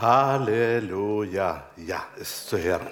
Halleluja. 0.00 1.62
Ja, 1.76 2.04
ist 2.16 2.48
zu 2.48 2.58
hören. 2.58 2.88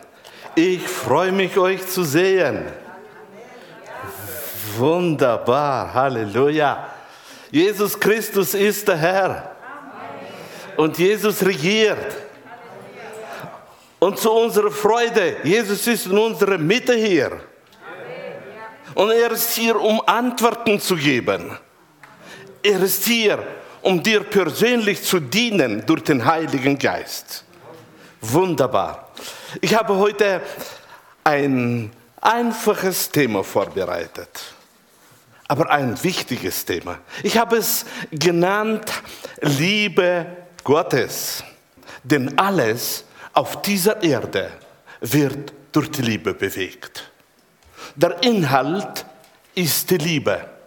Ich 0.55 0.87
freue 0.87 1.33
mich, 1.33 1.57
euch 1.57 1.87
zu 1.87 2.03
sehen. 2.05 2.67
Wunderbar. 4.77 5.95
Halleluja. 5.95 6.89
Jesus 7.51 7.99
Christus 7.99 8.55
ist 8.55 8.87
der 8.89 8.97
Herr. 8.97 9.57
Und 10.77 10.99
Jesus 10.99 11.45
regiert. 11.45 12.17
Und 13.99 14.19
zu 14.19 14.31
unserer 14.31 14.71
Freude, 14.71 15.39
Jesus 15.43 15.87
ist 15.87 16.07
in 16.07 16.19
unserer 16.19 16.59
Mitte 16.59 16.95
hier. 16.95 17.41
Und 18.95 19.11
er 19.11 19.33
ist 19.33 19.53
hier, 19.53 19.81
um 19.81 20.01
Antworten 20.07 20.81
zu 20.81 20.95
geben. 20.95 21.59
Er 22.63 22.83
ist 22.83 23.05
hier, 23.05 23.45
um 23.83 24.03
dir 24.03 24.25
persönlich 24.25 25.03
zu 25.03 25.21
dienen 25.21 25.85
durch 25.87 26.03
den 26.03 26.25
Heiligen 26.25 26.79
Geist. 26.79 27.45
Wunderbar. 28.21 29.11
Ich 29.61 29.75
habe 29.75 29.97
heute 29.97 30.41
ein 31.25 31.93
einfaches 32.21 33.11
Thema 33.11 33.45
vorbereitet, 33.45 34.53
aber 35.47 35.71
ein 35.71 36.03
wichtiges 36.03 36.65
Thema. 36.65 36.99
Ich 37.23 37.39
habe 37.39 37.57
es 37.57 37.85
genannt 38.11 38.91
Liebe 39.41 40.27
Gottes. 40.65 41.45
Denn 42.03 42.39
alles 42.39 43.05
auf 43.33 43.63
dieser 43.63 44.03
Erde 44.03 44.51
wird 45.01 45.53
durch 45.73 45.91
die 45.91 46.03
Liebe 46.03 46.35
bewegt. 46.35 47.11
Der 47.95 48.23
Inhalt 48.23 49.05
ist 49.55 49.91
die 49.91 49.99
Liebe. 49.99 50.58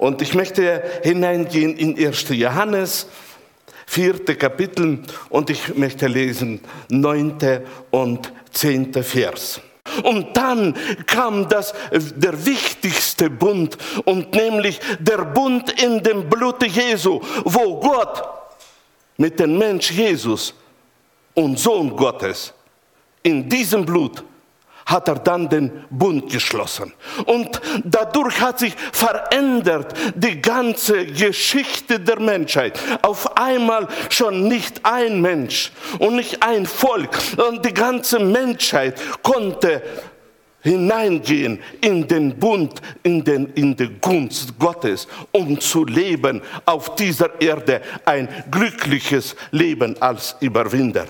Und 0.00 0.22
ich 0.22 0.34
möchte 0.34 0.82
hineingehen 1.02 1.76
in 1.76 1.94
1. 1.94 2.30
Johannes, 2.30 3.06
vierte 3.86 4.34
Kapitel, 4.34 5.00
und 5.28 5.50
ich 5.50 5.76
möchte 5.76 6.06
lesen 6.06 6.62
neunte 6.88 7.66
und 7.90 8.32
zehnte 8.50 9.02
Vers. 9.02 9.60
Und 10.02 10.34
dann 10.34 10.74
kam 11.04 11.50
das, 11.50 11.74
der 11.92 12.46
wichtigste 12.46 13.28
Bund, 13.28 13.76
und 14.06 14.34
nämlich 14.34 14.80
der 15.00 15.18
Bund 15.18 15.70
in 15.82 16.02
dem 16.02 16.30
Blute 16.30 16.64
Jesu, 16.64 17.20
wo 17.44 17.78
Gott 17.78 18.22
mit 19.18 19.38
dem 19.38 19.58
Mensch 19.58 19.90
Jesus 19.90 20.54
und 21.34 21.58
Sohn 21.58 21.94
Gottes 21.94 22.54
in 23.22 23.46
diesem 23.46 23.84
Blut 23.84 24.24
hat 24.90 25.08
er 25.08 25.16
dann 25.16 25.48
den 25.48 25.70
Bund 25.90 26.30
geschlossen. 26.30 26.92
Und 27.26 27.60
dadurch 27.84 28.40
hat 28.40 28.58
sich 28.58 28.74
verändert 28.92 29.94
die 30.14 30.40
ganze 30.40 31.06
Geschichte 31.06 32.00
der 32.00 32.20
Menschheit. 32.20 32.78
Auf 33.02 33.36
einmal 33.36 33.88
schon 34.08 34.48
nicht 34.48 34.80
ein 34.84 35.20
Mensch 35.20 35.72
und 35.98 36.16
nicht 36.16 36.42
ein 36.42 36.66
Volk, 36.66 37.16
sondern 37.36 37.62
die 37.62 37.74
ganze 37.74 38.18
Menschheit 38.18 39.00
konnte 39.22 39.82
hineingehen 40.62 41.58
in 41.80 42.06
den 42.06 42.38
Bund, 42.38 42.80
in, 43.02 43.24
den, 43.24 43.46
in 43.54 43.74
die 43.76 43.88
Gunst 44.00 44.58
Gottes, 44.58 45.08
um 45.32 45.58
zu 45.58 45.84
leben 45.84 46.42
auf 46.64 46.94
dieser 46.96 47.40
Erde 47.40 47.80
ein 48.04 48.28
glückliches 48.50 49.36
Leben 49.50 50.00
als 50.00 50.36
Überwinder. 50.40 51.06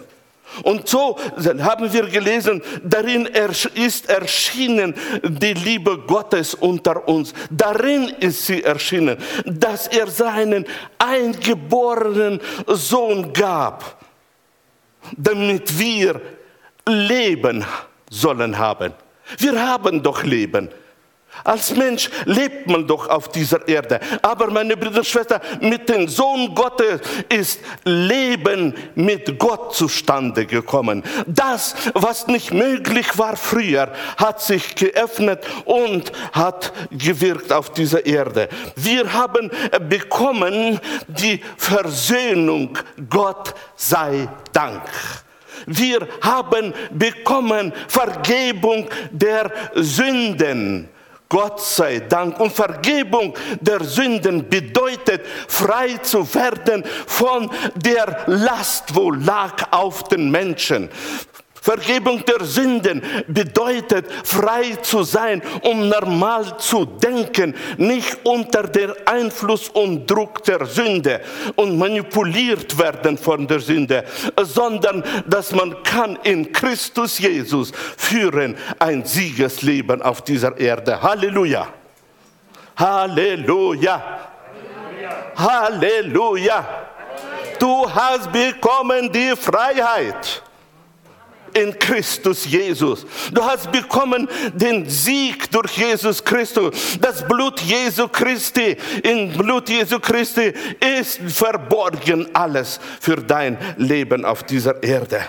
Und 0.62 0.88
so 0.88 1.16
haben 1.60 1.92
wir 1.92 2.06
gelesen, 2.06 2.62
darin 2.82 3.26
ist 3.74 4.08
erschienen 4.08 4.94
die 5.22 5.54
Liebe 5.54 5.98
Gottes 5.98 6.54
unter 6.54 7.08
uns. 7.08 7.32
Darin 7.50 8.08
ist 8.20 8.46
sie 8.46 8.62
erschienen, 8.62 9.16
dass 9.44 9.86
er 9.86 10.06
seinen 10.08 10.66
eingeborenen 10.98 12.40
Sohn 12.66 13.32
gab, 13.32 14.04
damit 15.16 15.78
wir 15.78 16.20
Leben 16.86 17.64
sollen 18.10 18.58
haben. 18.58 18.92
Wir 19.38 19.60
haben 19.60 20.02
doch 20.02 20.24
Leben. 20.24 20.68
Als 21.44 21.74
Mensch 21.74 22.10
lebt 22.26 22.68
man 22.68 22.86
doch 22.86 23.08
auf 23.08 23.28
dieser 23.28 23.66
Erde. 23.66 24.00
Aber 24.22 24.50
meine 24.50 24.76
Brüder 24.76 24.98
und 24.98 25.06
Schwestern, 25.06 25.40
mit 25.60 25.88
dem 25.88 26.08
Sohn 26.08 26.54
Gottes 26.54 27.00
ist 27.28 27.60
Leben 27.84 28.74
mit 28.94 29.38
Gott 29.38 29.74
zustande 29.74 30.46
gekommen. 30.46 31.02
Das, 31.26 31.74
was 31.94 32.26
nicht 32.26 32.52
möglich 32.52 33.16
war 33.16 33.36
früher, 33.36 33.92
hat 34.16 34.42
sich 34.42 34.74
geöffnet 34.74 35.40
und 35.64 36.12
hat 36.32 36.72
gewirkt 36.90 37.52
auf 37.52 37.72
dieser 37.72 38.04
Erde. 38.04 38.48
Wir 38.76 39.12
haben 39.12 39.50
bekommen 39.88 40.80
die 41.06 41.40
Versöhnung. 41.56 42.76
Gott 43.08 43.54
sei 43.76 44.28
Dank. 44.52 44.82
Wir 45.66 46.06
haben 46.22 46.74
bekommen 46.90 47.72
Vergebung 47.88 48.88
der 49.10 49.50
Sünden. 49.74 50.88
Gott 51.30 51.60
sei 51.60 52.00
Dank. 52.00 52.38
Und 52.40 52.52
Vergebung 52.52 53.34
der 53.60 53.82
Sünden 53.84 54.46
bedeutet, 54.48 55.24
frei 55.48 55.96
zu 56.02 56.34
werden 56.34 56.84
von 57.06 57.48
der 57.76 58.24
Last, 58.26 58.94
wo 58.94 59.12
lag 59.12 59.68
auf 59.70 60.04
den 60.04 60.30
Menschen. 60.30 60.90
Vergebung 61.60 62.24
der 62.24 62.44
Sünden 62.44 63.02
bedeutet 63.26 64.06
frei 64.24 64.76
zu 64.82 65.02
sein, 65.02 65.42
um 65.62 65.88
normal 65.88 66.56
zu 66.58 66.86
denken, 66.86 67.54
nicht 67.76 68.16
unter 68.24 68.62
der 68.62 68.94
Einfluss 69.04 69.68
und 69.68 70.10
Druck 70.10 70.42
der 70.44 70.64
Sünde 70.64 71.20
und 71.56 71.78
manipuliert 71.78 72.78
werden 72.78 73.18
von 73.18 73.46
der 73.46 73.60
Sünde, 73.60 74.04
sondern 74.42 75.04
dass 75.26 75.52
man 75.52 75.82
kann 75.82 76.18
in 76.22 76.50
Christus 76.50 77.18
Jesus 77.18 77.72
führen 77.96 78.56
ein 78.78 79.04
Siegesleben 79.04 80.00
auf 80.00 80.22
dieser 80.22 80.56
Erde. 80.58 81.00
Halleluja. 81.02 81.68
Halleluja. 82.76 84.20
Halleluja. 85.36 86.68
Du 87.58 87.92
hast 87.92 88.32
bekommen 88.32 89.12
die 89.12 89.34
Freiheit 89.36 90.42
in 91.54 91.78
Christus 91.78 92.44
Jesus. 92.44 93.06
Du 93.32 93.42
hast 93.42 93.70
bekommen 93.72 94.28
den 94.54 94.88
Sieg 94.88 95.50
durch 95.50 95.76
Jesus 95.76 96.24
Christus. 96.24 96.98
Das 97.00 97.26
Blut 97.26 97.60
Jesu 97.60 98.08
Christi, 98.08 98.76
in 99.02 99.32
Blut 99.32 99.68
Jesu 99.68 99.98
Christi 100.00 100.52
ist 100.98 101.20
verborgen 101.26 102.28
alles 102.34 102.80
für 103.00 103.16
dein 103.16 103.58
Leben 103.76 104.24
auf 104.24 104.42
dieser 104.42 104.82
Erde. 104.82 105.22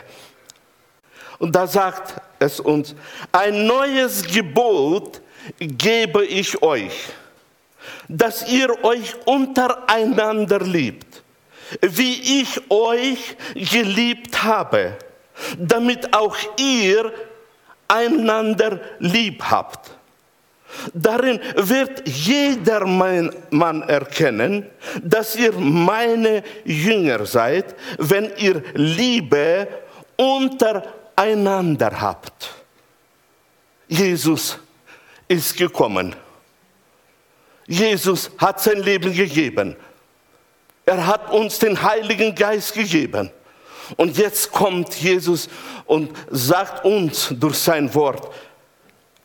Und 1.39 1.55
da 1.55 1.65
sagt 1.65 2.21
es 2.39 2.59
uns, 2.59 2.95
ein 3.31 3.65
neues 3.65 4.23
Gebot 4.23 5.21
gebe 5.59 6.25
ich 6.25 6.61
euch, 6.61 6.93
dass 8.07 8.47
ihr 8.47 8.83
euch 8.83 9.15
untereinander 9.25 10.59
liebt, 10.59 11.23
wie 11.81 12.41
ich 12.41 12.69
euch 12.69 13.35
geliebt 13.55 14.43
habe 14.43 14.97
damit 15.57 16.13
auch 16.13 16.35
ihr 16.57 17.11
einander 17.87 18.79
lieb 18.99 19.43
habt. 19.43 19.91
Darin 20.93 21.39
wird 21.55 22.07
jeder 22.07 22.85
Mann 22.85 23.81
erkennen, 23.83 24.67
dass 25.03 25.35
ihr 25.35 25.51
meine 25.51 26.43
Jünger 26.63 27.25
seid, 27.25 27.75
wenn 27.97 28.31
ihr 28.37 28.63
Liebe 28.73 29.67
untereinander 30.15 31.99
habt. 31.99 32.49
Jesus 33.87 34.57
ist 35.27 35.57
gekommen. 35.57 36.15
Jesus 37.67 38.31
hat 38.37 38.61
sein 38.61 38.81
Leben 38.81 39.13
gegeben. 39.13 39.75
Er 40.85 41.05
hat 41.05 41.31
uns 41.31 41.59
den 41.59 41.81
Heiligen 41.81 42.33
Geist 42.33 42.73
gegeben. 42.73 43.29
Und 43.97 44.17
jetzt 44.17 44.51
kommt 44.51 44.93
Jesus 44.95 45.49
und 45.85 46.11
sagt 46.29 46.85
uns 46.85 47.29
durch 47.31 47.57
sein 47.57 47.93
Wort, 47.93 48.33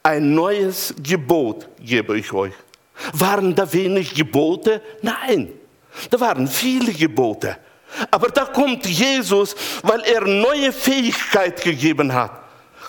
ein 0.02 0.34
neues 0.34 0.94
Gebot 1.02 1.68
gebe 1.80 2.18
ich 2.18 2.32
euch. 2.32 2.52
Waren 3.12 3.54
da 3.54 3.70
wenig 3.72 4.14
Gebote? 4.14 4.80
Nein, 5.02 5.52
da 6.10 6.20
waren 6.20 6.46
viele 6.46 6.92
Gebote. 6.92 7.58
Aber 8.10 8.28
da 8.28 8.44
kommt 8.44 8.86
Jesus, 8.86 9.54
weil 9.82 10.00
er 10.00 10.22
neue 10.22 10.72
Fähigkeit 10.72 11.62
gegeben 11.62 12.12
hat 12.12 12.45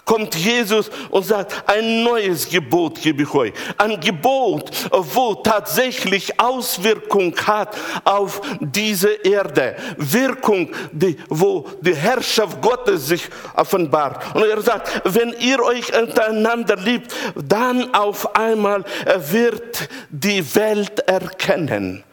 kommt 0.08 0.34
Jesus 0.36 0.90
und 1.12 1.24
sagt, 1.24 1.70
ein 1.70 2.02
neues 2.04 2.50
Gebot 2.50 3.00
gebe 3.00 3.24
ich 3.24 3.34
euch. 3.34 3.54
Ein 3.78 4.00
Gebot, 4.00 4.72
wo 4.90 5.36
tatsächlich 5.36 6.40
Auswirkung 6.40 7.36
hat 7.46 7.78
auf 8.06 8.42
diese 8.60 9.10
Erde. 9.10 9.76
Wirkung, 9.98 10.74
die, 10.92 11.18
wo 11.28 11.68
die 11.82 11.94
Herrschaft 11.94 12.62
Gottes 12.62 13.08
sich 13.08 13.28
offenbart. 13.54 14.34
Und 14.34 14.44
er 14.44 14.62
sagt, 14.62 15.02
wenn 15.04 15.36
ihr 15.40 15.62
euch 15.62 15.94
untereinander 15.96 16.78
liebt, 16.78 17.14
dann 17.36 17.94
auf 17.94 18.36
einmal 18.36 18.86
wird 19.30 19.90
die 20.10 20.56
Welt 20.56 21.00
erkennen. 21.00 22.04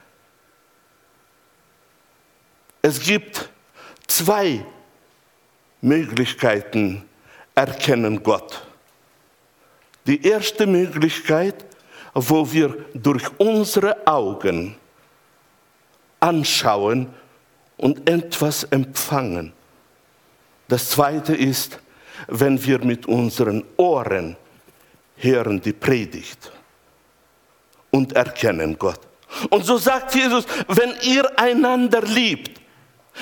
Es 2.82 3.00
gibt 3.00 3.49
zwei 4.08 4.67
Möglichkeiten 5.81 7.05
erkennen 7.55 8.23
Gott. 8.23 8.67
Die 10.06 10.27
erste 10.27 10.67
Möglichkeit, 10.67 11.65
wo 12.15 12.51
wir 12.53 12.77
durch 12.95 13.25
unsere 13.39 14.06
Augen 14.06 14.77
anschauen 16.21 17.09
und 17.77 18.09
etwas 18.09 18.65
empfangen. 18.65 19.53
Das 20.69 20.91
zweite 20.91 21.35
ist, 21.35 21.79
wenn 22.29 22.62
wir 22.65 22.83
mit 22.85 23.06
unseren 23.06 23.65
Ohren 23.77 24.37
hören 25.17 25.61
die 25.61 25.73
Predigt 25.73 26.53
und 27.91 28.12
erkennen 28.12 28.79
Gott. 28.79 29.01
Und 29.51 29.65
so 29.65 29.79
sagt 29.79 30.15
Jesus, 30.15 30.47
wenn 30.69 30.95
ihr 31.03 31.39
einander 31.39 32.03
liebt, 32.03 32.54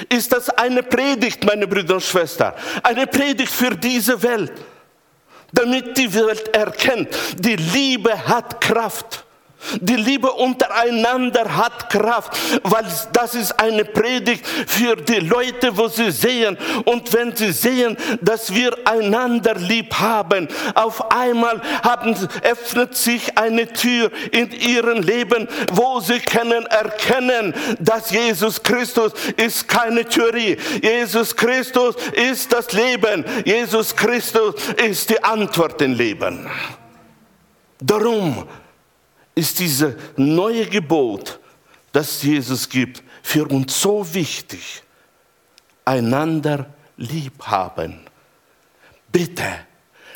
ist 0.08 0.32
das 0.32 0.48
eine 0.50 0.82
Predigt, 0.82 1.44
meine 1.44 1.66
Brüder 1.66 1.94
und 1.94 2.02
Schwestern, 2.02 2.54
eine 2.82 3.06
Predigt 3.06 3.52
für 3.52 3.76
diese 3.76 4.22
Welt, 4.22 4.52
damit 5.52 5.96
die 5.96 6.12
Welt 6.12 6.54
erkennt, 6.54 7.08
die 7.38 7.56
Liebe 7.56 8.26
hat 8.26 8.60
Kraft. 8.60 9.24
Die 9.80 9.96
Liebe 9.96 10.30
untereinander 10.30 11.56
hat 11.56 11.90
Kraft, 11.90 12.36
weil 12.62 12.84
das 13.12 13.34
ist 13.34 13.58
eine 13.58 13.84
Predigt 13.84 14.46
für 14.46 14.96
die 14.96 15.20
Leute, 15.20 15.76
wo 15.76 15.88
sie 15.88 16.10
sehen. 16.10 16.56
Und 16.84 17.12
wenn 17.12 17.34
sie 17.34 17.52
sehen, 17.52 17.96
dass 18.20 18.52
wir 18.52 18.76
einander 18.84 19.54
lieb 19.54 19.94
haben, 19.94 20.48
auf 20.74 21.10
einmal 21.10 21.60
haben, 21.82 22.16
öffnet 22.42 22.96
sich 22.96 23.38
eine 23.38 23.66
Tür 23.72 24.10
in 24.30 24.50
ihrem 24.50 25.02
Leben, 25.02 25.48
wo 25.72 26.00
sie 26.00 26.20
können 26.20 26.66
erkennen, 26.66 27.54
dass 27.78 28.10
Jesus 28.10 28.62
Christus 28.62 29.12
ist 29.36 29.68
keine 29.68 30.04
Theorie. 30.04 30.56
Jesus 30.82 31.34
Christus 31.34 31.96
ist 32.12 32.52
das 32.52 32.72
Leben. 32.72 33.24
Jesus 33.44 33.94
Christus 33.94 34.54
ist 34.84 35.10
die 35.10 35.22
Antwort 35.22 35.80
im 35.82 35.94
Leben. 35.94 36.48
Darum 37.80 38.46
ist 39.34 39.58
dieses 39.58 39.94
neue 40.16 40.66
Gebot, 40.66 41.38
das 41.92 42.22
Jesus 42.22 42.68
gibt, 42.68 43.02
für 43.22 43.46
uns 43.46 43.80
so 43.80 44.06
wichtig. 44.14 44.82
Einander 45.84 46.66
lieb 46.96 47.42
haben. 47.42 48.00
Bitte 49.10 49.44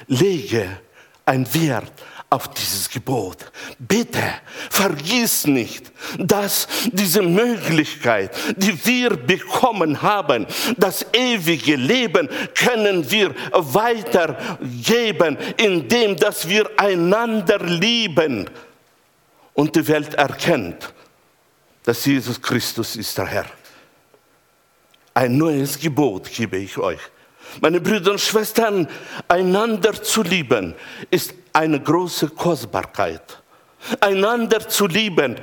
lege 0.06 0.80
ein 1.24 1.52
Wert 1.54 1.92
auf 2.30 2.48
dieses 2.48 2.88
Gebot. 2.88 3.38
Bitte 3.78 4.22
vergiss 4.70 5.46
nicht, 5.46 5.92
dass 6.18 6.66
diese 6.92 7.22
Möglichkeit, 7.22 8.30
die 8.56 8.84
wir 8.84 9.16
bekommen 9.16 10.02
haben, 10.02 10.46
das 10.76 11.06
ewige 11.12 11.76
Leben 11.76 12.28
können 12.54 13.08
wir 13.10 13.34
weitergeben, 13.52 15.36
indem 15.56 16.16
dass 16.16 16.48
wir 16.48 16.68
einander 16.78 17.58
lieben 17.58 18.50
und 19.56 19.74
die 19.74 19.88
Welt 19.88 20.14
erkennt, 20.14 20.92
dass 21.82 22.04
Jesus 22.04 22.40
Christus 22.40 22.94
ist 22.94 23.18
der 23.18 23.26
Herr. 23.26 23.46
Ein 25.14 25.38
neues 25.38 25.78
Gebot 25.78 26.30
gebe 26.30 26.58
ich 26.58 26.76
euch. 26.78 27.00
Meine 27.60 27.80
Brüder 27.80 28.12
und 28.12 28.20
Schwestern, 28.20 28.86
einander 29.28 29.94
zu 30.02 30.22
lieben, 30.22 30.74
ist 31.10 31.32
eine 31.54 31.80
große 31.80 32.28
Kostbarkeit. 32.28 33.42
Einander 34.00 34.68
zu 34.68 34.86
lieben 34.86 35.36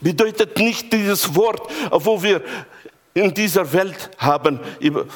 bedeutet 0.00 0.56
nicht 0.58 0.90
dieses 0.92 1.34
Wort, 1.34 1.70
wo 1.90 2.22
wir 2.22 2.42
in 3.12 3.34
dieser 3.34 3.72
Welt 3.72 4.10
haben, 4.18 4.60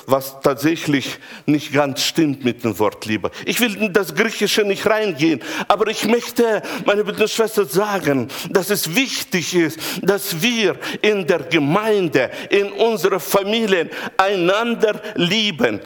was 0.06 0.40
tatsächlich 0.40 1.18
nicht 1.46 1.72
ganz 1.72 2.02
stimmt 2.02 2.44
mit 2.44 2.64
dem 2.64 2.76
Wort 2.80 3.06
Liebe. 3.06 3.30
Ich 3.46 3.60
will 3.60 3.76
in 3.76 3.92
das 3.92 4.14
Griechische 4.14 4.64
nicht 4.64 4.84
reingehen, 4.86 5.40
aber 5.68 5.86
ich 5.86 6.04
möchte, 6.06 6.62
meine 6.86 7.04
Brüder 7.04 7.22
und 7.22 7.30
Schwestern, 7.30 7.68
sagen, 7.68 8.28
dass 8.50 8.70
es 8.70 8.96
wichtig 8.96 9.54
ist, 9.54 9.78
dass 10.02 10.42
wir 10.42 10.76
in 11.02 11.24
der 11.26 11.40
Gemeinde, 11.40 12.30
in 12.50 12.72
unserer 12.72 13.20
Familien 13.20 13.88
einander 14.16 15.00
lieben. 15.14 15.80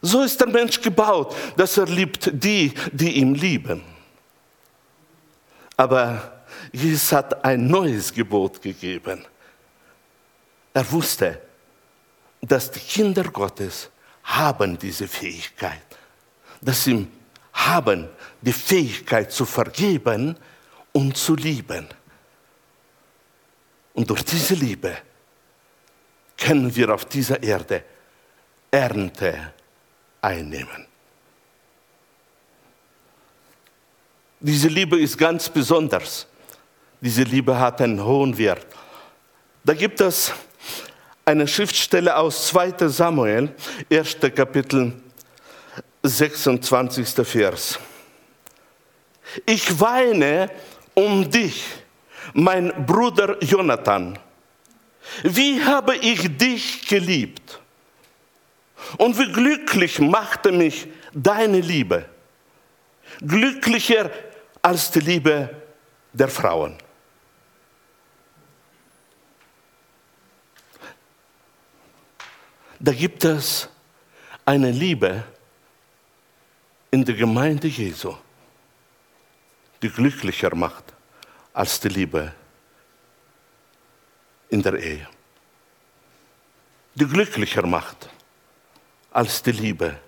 So 0.00 0.22
ist 0.22 0.40
der 0.40 0.48
Mensch 0.48 0.80
gebaut, 0.80 1.34
dass 1.56 1.76
er 1.76 1.86
liebt 1.86 2.30
die, 2.32 2.72
die 2.92 3.18
ihm 3.18 3.34
lieben. 3.34 3.82
Aber 5.76 6.40
Jesus 6.72 7.12
hat 7.12 7.44
ein 7.44 7.66
neues 7.66 8.12
Gebot 8.14 8.62
gegeben 8.62 9.26
er 10.74 10.90
wusste, 10.92 11.40
dass 12.40 12.70
die 12.70 12.80
Kinder 12.80 13.24
Gottes 13.24 13.90
haben 14.22 14.78
diese 14.78 15.08
Fähigkeit, 15.08 15.82
dass 16.60 16.84
sie 16.84 17.08
haben 17.52 18.08
die 18.40 18.52
Fähigkeit 18.52 19.32
zu 19.32 19.44
vergeben 19.44 20.36
und 20.92 21.16
zu 21.16 21.34
lieben. 21.34 21.88
Und 23.94 24.08
durch 24.10 24.24
diese 24.24 24.54
Liebe 24.54 24.96
können 26.36 26.74
wir 26.74 26.94
auf 26.94 27.04
dieser 27.04 27.42
Erde 27.42 27.82
Ernte 28.70 29.52
einnehmen. 30.20 30.86
Diese 34.40 34.68
Liebe 34.68 35.00
ist 35.00 35.18
ganz 35.18 35.48
besonders. 35.48 36.28
Diese 37.00 37.22
Liebe 37.22 37.58
hat 37.58 37.80
einen 37.80 38.04
hohen 38.04 38.36
Wert. 38.38 38.66
Da 39.64 39.74
gibt 39.74 40.00
es 40.00 40.32
eine 41.28 41.46
Schriftstelle 41.46 42.16
aus 42.16 42.46
2 42.48 42.88
Samuel, 42.88 43.54
1. 43.92 44.16
Kapitel, 44.34 44.94
26. 46.02 47.06
Vers. 47.22 47.78
Ich 49.44 49.78
weine 49.78 50.50
um 50.94 51.30
dich, 51.30 51.62
mein 52.32 52.72
Bruder 52.86 53.36
Jonathan. 53.44 54.18
Wie 55.22 55.62
habe 55.62 55.96
ich 55.96 56.34
dich 56.38 56.88
geliebt? 56.88 57.60
Und 58.96 59.18
wie 59.18 59.30
glücklich 59.30 59.98
machte 59.98 60.50
mich 60.50 60.88
deine 61.12 61.60
Liebe. 61.60 62.06
Glücklicher 63.20 64.10
als 64.62 64.90
die 64.92 65.00
Liebe 65.00 65.50
der 66.10 66.28
Frauen. 66.28 66.78
Da 72.80 72.92
gibt 72.92 73.24
es 73.24 73.68
eine 74.44 74.70
Liebe 74.70 75.24
in 76.90 77.04
der 77.04 77.14
Gemeinde 77.14 77.68
Jesu, 77.68 78.14
die 79.82 79.90
glücklicher 79.90 80.54
macht 80.54 80.84
als 81.52 81.80
die 81.80 81.88
Liebe 81.88 82.32
in 84.48 84.62
der 84.62 84.74
Ehe. 84.74 85.08
Die 86.94 87.06
glücklicher 87.06 87.66
macht 87.66 88.08
als 89.10 89.42
die 89.42 89.52
Liebe 89.52 89.98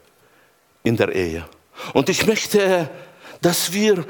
in 0.83 0.97
der 0.97 1.13
Ehe. 1.13 1.49
Und 1.93 2.09
ich 2.09 2.27
möchte, 2.27 2.89
dass 3.41 3.73
wir 3.73 4.07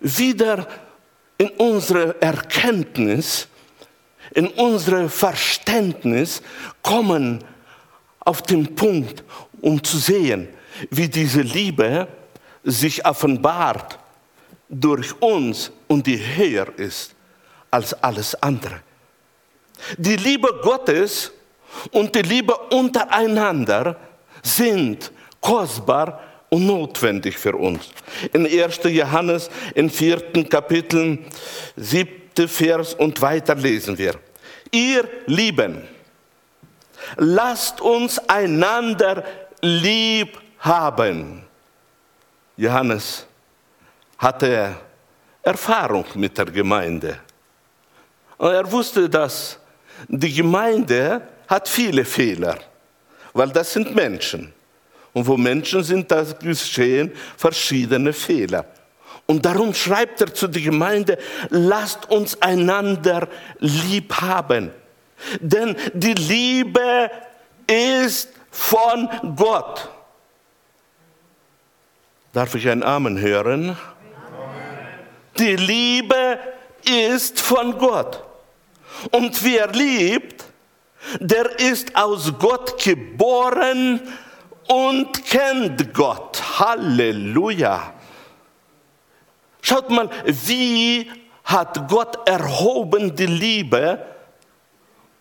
wieder 0.00 0.68
in 1.38 1.48
unsere 1.50 2.20
Erkenntnis 2.20 3.48
in 4.34 4.48
unser 4.48 5.08
Verständnis 5.08 5.51
kommen 6.82 7.44
auf 8.20 8.42
den 8.42 8.74
Punkt, 8.74 9.24
um 9.60 9.82
zu 9.82 9.98
sehen, 9.98 10.48
wie 10.90 11.08
diese 11.08 11.42
Liebe 11.42 12.08
sich 12.64 13.04
offenbart 13.04 13.98
durch 14.68 15.20
uns 15.20 15.70
und 15.88 16.06
die 16.06 16.18
höher 16.18 16.66
ist 16.78 17.14
als 17.70 17.94
alles 17.94 18.34
andere. 18.42 18.80
Die 19.98 20.16
Liebe 20.16 20.60
Gottes 20.62 21.32
und 21.90 22.14
die 22.14 22.22
Liebe 22.22 22.54
untereinander 22.70 23.96
sind 24.42 25.10
kostbar 25.40 26.20
und 26.50 26.66
notwendig 26.66 27.38
für 27.38 27.56
uns. 27.56 27.88
In 28.32 28.46
1. 28.46 28.80
Johannes, 28.84 29.50
im 29.74 29.90
vierten 29.90 30.48
Kapitel, 30.48 31.18
7 31.76 32.22
siebte 32.32 32.48
Vers 32.48 32.94
und 32.94 33.20
weiter 33.20 33.54
lesen 33.54 33.98
wir. 33.98 34.14
Ihr 34.72 35.06
Lieben, 35.26 35.86
lasst 37.16 37.80
uns 37.82 38.18
einander 38.26 39.22
lieb 39.60 40.40
haben. 40.60 41.44
Johannes 42.56 43.26
hatte 44.16 44.74
Erfahrung 45.42 46.06
mit 46.14 46.38
der 46.38 46.46
Gemeinde. 46.46 47.18
Und 48.38 48.50
er 48.50 48.72
wusste, 48.72 49.10
dass 49.10 49.58
die 50.08 50.32
Gemeinde 50.32 51.20
hat 51.46 51.68
viele 51.68 52.04
Fehler, 52.04 52.58
weil 53.34 53.50
das 53.50 53.74
sind 53.74 53.94
Menschen. 53.94 54.54
Und 55.12 55.26
wo 55.26 55.36
Menschen 55.36 55.84
sind, 55.84 56.10
da 56.10 56.22
geschehen 56.22 57.12
verschiedene 57.36 58.12
Fehler. 58.14 58.64
Und 59.26 59.44
darum 59.46 59.72
schreibt 59.72 60.20
er 60.20 60.34
zu 60.34 60.48
der 60.48 60.62
Gemeinde, 60.62 61.18
lasst 61.50 62.10
uns 62.10 62.40
einander 62.42 63.28
lieb 63.58 64.20
haben. 64.20 64.70
Denn 65.40 65.76
die 65.94 66.14
Liebe 66.14 67.10
ist 67.66 68.28
von 68.50 69.08
Gott. 69.36 69.88
Darf 72.32 72.54
ich 72.54 72.68
ein 72.68 72.82
Amen 72.82 73.18
hören? 73.20 73.70
Amen. 73.70 73.76
Die 75.38 75.56
Liebe 75.56 76.38
ist 76.84 77.40
von 77.40 77.78
Gott. 77.78 78.22
Und 79.10 79.42
wer 79.44 79.68
liebt, 79.68 80.44
der 81.20 81.58
ist 81.58 81.94
aus 81.96 82.32
Gott 82.38 82.82
geboren 82.82 84.00
und 84.68 85.24
kennt 85.24 85.92
Gott. 85.92 86.42
Halleluja. 86.58 87.92
Schaut 89.62 89.88
mal, 89.88 90.10
wie 90.26 91.10
hat 91.44 91.88
Gott 91.88 92.28
erhoben 92.28 93.14
die 93.16 93.26
Liebe? 93.26 94.04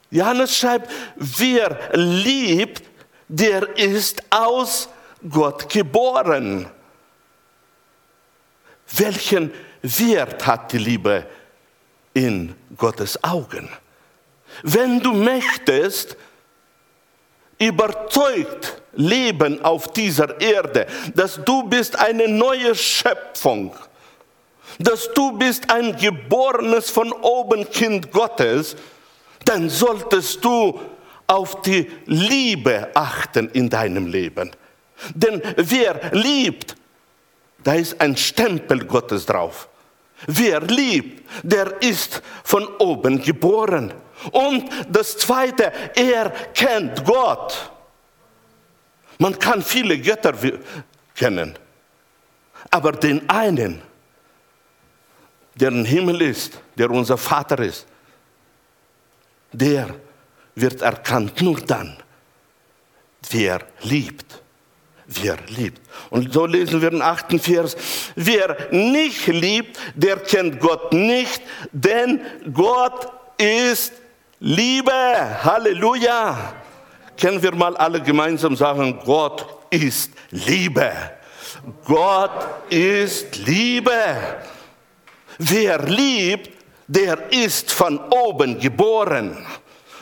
Johannes 0.09 0.57
schreibt, 0.57 0.91
wer 1.15 1.89
liebt, 1.93 2.83
der 3.27 3.77
ist 3.77 4.21
aus 4.29 4.89
Gott 5.29 5.69
geboren. 5.69 6.69
Welchen 8.97 9.53
Wert 9.81 10.45
hat 10.45 10.73
die 10.73 10.79
Liebe 10.79 11.25
in 12.13 12.55
Gottes 12.75 13.23
Augen? 13.23 13.69
Wenn 14.63 14.99
du 14.99 15.13
möchtest, 15.13 16.17
überzeugt 17.57 18.81
leben 18.93 19.63
auf 19.63 19.93
dieser 19.93 20.41
Erde, 20.41 20.87
dass 21.15 21.39
du 21.45 21.63
bist 21.63 21.95
eine 21.95 22.27
neue 22.27 22.75
Schöpfung, 22.75 23.73
dass 24.79 25.11
du 25.13 25.37
bist 25.37 25.69
ein 25.69 25.95
geborenes 25.95 26.89
von 26.89 27.11
oben 27.11 27.69
Kind 27.69 28.11
Gottes, 28.11 28.75
dann 29.45 29.69
solltest 29.69 30.43
du 30.43 30.79
auf 31.27 31.61
die 31.61 31.89
Liebe 32.05 32.89
achten 32.93 33.49
in 33.51 33.69
deinem 33.69 34.07
Leben. 34.07 34.51
Denn 35.13 35.41
wer 35.55 36.11
liebt, 36.13 36.75
da 37.63 37.73
ist 37.73 37.99
ein 38.01 38.17
Stempel 38.17 38.85
Gottes 38.85 39.25
drauf. 39.25 39.67
Wer 40.27 40.61
liebt, 40.61 41.27
der 41.43 41.81
ist 41.81 42.21
von 42.43 42.67
oben 42.77 43.21
geboren. 43.21 43.93
Und 44.31 44.69
das 44.89 45.17
Zweite, 45.17 45.71
er 45.95 46.29
kennt 46.53 47.03
Gott. 47.05 47.71
Man 49.17 49.37
kann 49.37 49.61
viele 49.61 49.99
Götter 49.99 50.33
kennen, 51.15 51.57
aber 52.69 52.91
den 52.91 53.29
einen, 53.29 53.81
der 55.55 55.69
im 55.69 55.85
Himmel 55.85 56.21
ist, 56.21 56.59
der 56.77 56.89
unser 56.89 57.17
Vater 57.17 57.59
ist, 57.59 57.85
der 59.51 59.95
wird 60.55 60.81
erkannt 60.81 61.41
nur 61.41 61.59
dann, 61.61 61.97
wer 63.29 63.61
liebt. 63.81 64.41
Wer 65.13 65.37
liebt. 65.47 65.81
Und 66.09 66.31
so 66.31 66.45
lesen 66.45 66.81
wir 66.81 66.89
den 66.89 67.01
achten 67.01 67.37
Vers. 67.37 67.75
Wer 68.15 68.69
nicht 68.71 69.27
liebt, 69.27 69.77
der 69.93 70.17
kennt 70.17 70.61
Gott 70.61 70.93
nicht, 70.93 71.41
denn 71.73 72.21
Gott 72.53 73.11
ist 73.37 73.91
Liebe. 74.39 75.43
Halleluja. 75.43 76.53
Können 77.19 77.43
wir 77.43 77.53
mal 77.53 77.75
alle 77.75 78.01
gemeinsam 78.01 78.55
sagen, 78.55 79.01
Gott 79.03 79.45
ist 79.69 80.11
Liebe. 80.29 80.91
Gott 81.83 82.31
ist 82.69 83.37
Liebe. 83.45 84.15
Wer 85.43 85.79
liebt, 85.87 86.51
der 86.87 87.31
ist 87.31 87.71
von 87.71 87.99
oben 88.11 88.59
geboren. 88.59 89.43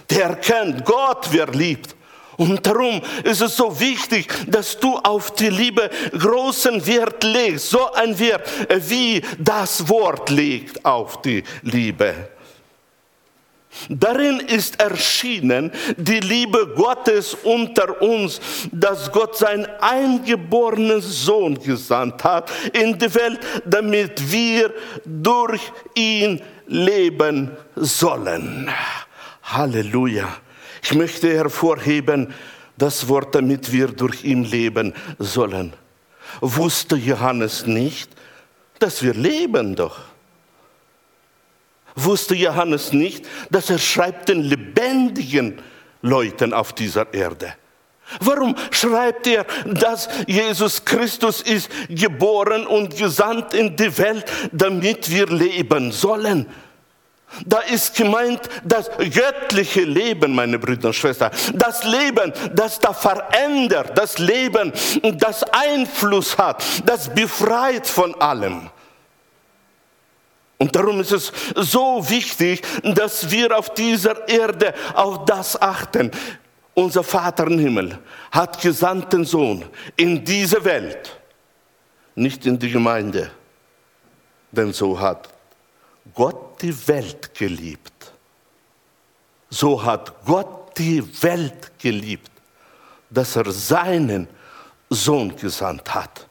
Der 0.10 0.36
kennt 0.36 0.84
Gott, 0.84 1.28
wer 1.32 1.48
liebt. 1.48 1.96
Und 2.36 2.66
darum 2.68 3.02
ist 3.24 3.42
es 3.42 3.56
so 3.56 3.80
wichtig, 3.80 4.28
dass 4.48 4.78
du 4.78 4.98
auf 4.98 5.32
die 5.32 5.50
Liebe 5.50 5.90
großen 6.18 6.86
Wert 6.86 7.24
legst. 7.24 7.70
So 7.70 7.90
ein 7.94 8.20
Wert, 8.20 8.50
wie 8.90 9.22
das 9.38 9.88
Wort 9.88 10.30
legt 10.30 10.84
auf 10.84 11.22
die 11.22 11.42
Liebe. 11.62 12.16
Darin 13.88 14.40
ist 14.40 14.80
erschienen 14.80 15.72
die 15.98 16.20
Liebe 16.20 16.74
Gottes 16.76 17.36
unter 17.44 18.02
uns, 18.02 18.42
dass 18.72 19.12
Gott 19.12 19.38
seinen 19.38 19.68
eingeborenen 19.80 21.02
Sohn 21.02 21.60
gesandt 21.60 22.24
hat 22.24 22.52
in 22.74 22.98
die 22.98 23.14
Welt, 23.16 23.40
damit 23.66 24.32
wir 24.32 24.74
durch 25.06 25.62
ihn 25.96 26.42
leben 26.68 27.52
sollen. 27.76 28.70
Halleluja. 29.44 30.28
Ich 30.84 30.94
möchte 30.94 31.34
hervorheben 31.34 32.34
das 32.78 33.08
Wort, 33.08 33.36
damit 33.36 33.72
wir 33.72 33.88
durch 33.88 34.24
ihn 34.24 34.44
leben 34.44 34.94
sollen. 35.18 35.74
Wusste 36.42 36.96
Johannes 36.96 37.66
nicht, 37.66 38.10
dass 38.80 39.04
wir 39.04 39.14
leben 39.14 39.76
doch 39.76 39.98
wusste 42.04 42.36
Johannes 42.36 42.94
nicht, 42.94 43.26
dass 43.50 43.70
er 43.70 43.80
schreibt 43.80 44.30
den 44.30 44.42
lebendigen 44.42 45.62
Leuten 46.02 46.54
auf 46.54 46.74
dieser 46.74 47.14
Erde. 47.14 47.54
Warum 48.22 48.56
schreibt 48.72 49.28
er, 49.28 49.46
dass 49.66 50.10
Jesus 50.26 50.84
Christus 50.84 51.42
ist 51.42 51.70
geboren 51.90 52.66
und 52.66 52.98
gesandt 52.98 53.54
in 53.54 53.76
die 53.76 53.96
Welt, 53.98 54.26
damit 54.52 55.10
wir 55.10 55.28
leben 55.28 55.92
sollen? 55.92 56.48
Da 57.46 57.60
ist 57.60 57.96
gemeint 57.96 58.42
das 58.64 58.90
göttliche 58.98 59.82
Leben, 59.82 60.34
meine 60.34 60.58
Brüder 60.58 60.88
und 60.88 60.96
Schwestern. 60.96 61.32
Das 61.54 61.84
Leben, 61.84 62.34
das 62.56 62.80
da 62.80 62.92
verändert, 62.92 63.96
das 63.96 64.18
Leben, 64.18 64.74
das 65.04 65.44
Einfluss 65.44 66.38
hat, 66.38 66.64
das 66.86 67.14
befreit 67.14 67.86
von 67.86 68.20
allem. 68.20 68.72
Und 70.62 70.76
darum 70.76 71.00
ist 71.00 71.14
es 71.14 71.32
so 71.56 72.08
wichtig, 72.10 72.62
dass 72.84 73.32
wir 73.32 73.58
auf 73.58 73.74
dieser 73.74 74.28
Erde 74.28 74.74
auf 74.94 75.24
das 75.26 75.60
achten. 75.60 76.12
Unser 76.74 77.02
Vater 77.02 77.48
im 77.48 77.58
Himmel 77.58 77.98
hat 78.30 78.62
gesandten 78.62 79.24
Sohn 79.24 79.66
in 79.96 80.24
diese 80.24 80.64
Welt, 80.64 81.18
nicht 82.14 82.46
in 82.46 82.60
die 82.60 82.70
Gemeinde. 82.70 83.32
Denn 84.52 84.74
so 84.74 85.00
hat 85.00 85.30
Gott 86.14 86.62
die 86.62 86.88
Welt 86.88 87.34
geliebt. 87.34 88.12
So 89.50 89.82
hat 89.82 90.14
Gott 90.26 90.78
die 90.78 91.02
Welt 91.24 91.72
geliebt, 91.80 92.32
dass 93.10 93.36
er 93.38 93.50
seinen 93.50 94.28
Sohn 94.90 95.36
gesandt 95.36 95.94
hat. 95.94 96.28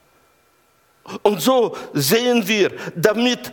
Und 1.22 1.40
so 1.40 1.74
sehen 1.94 2.46
wir, 2.46 2.72
damit 2.94 3.52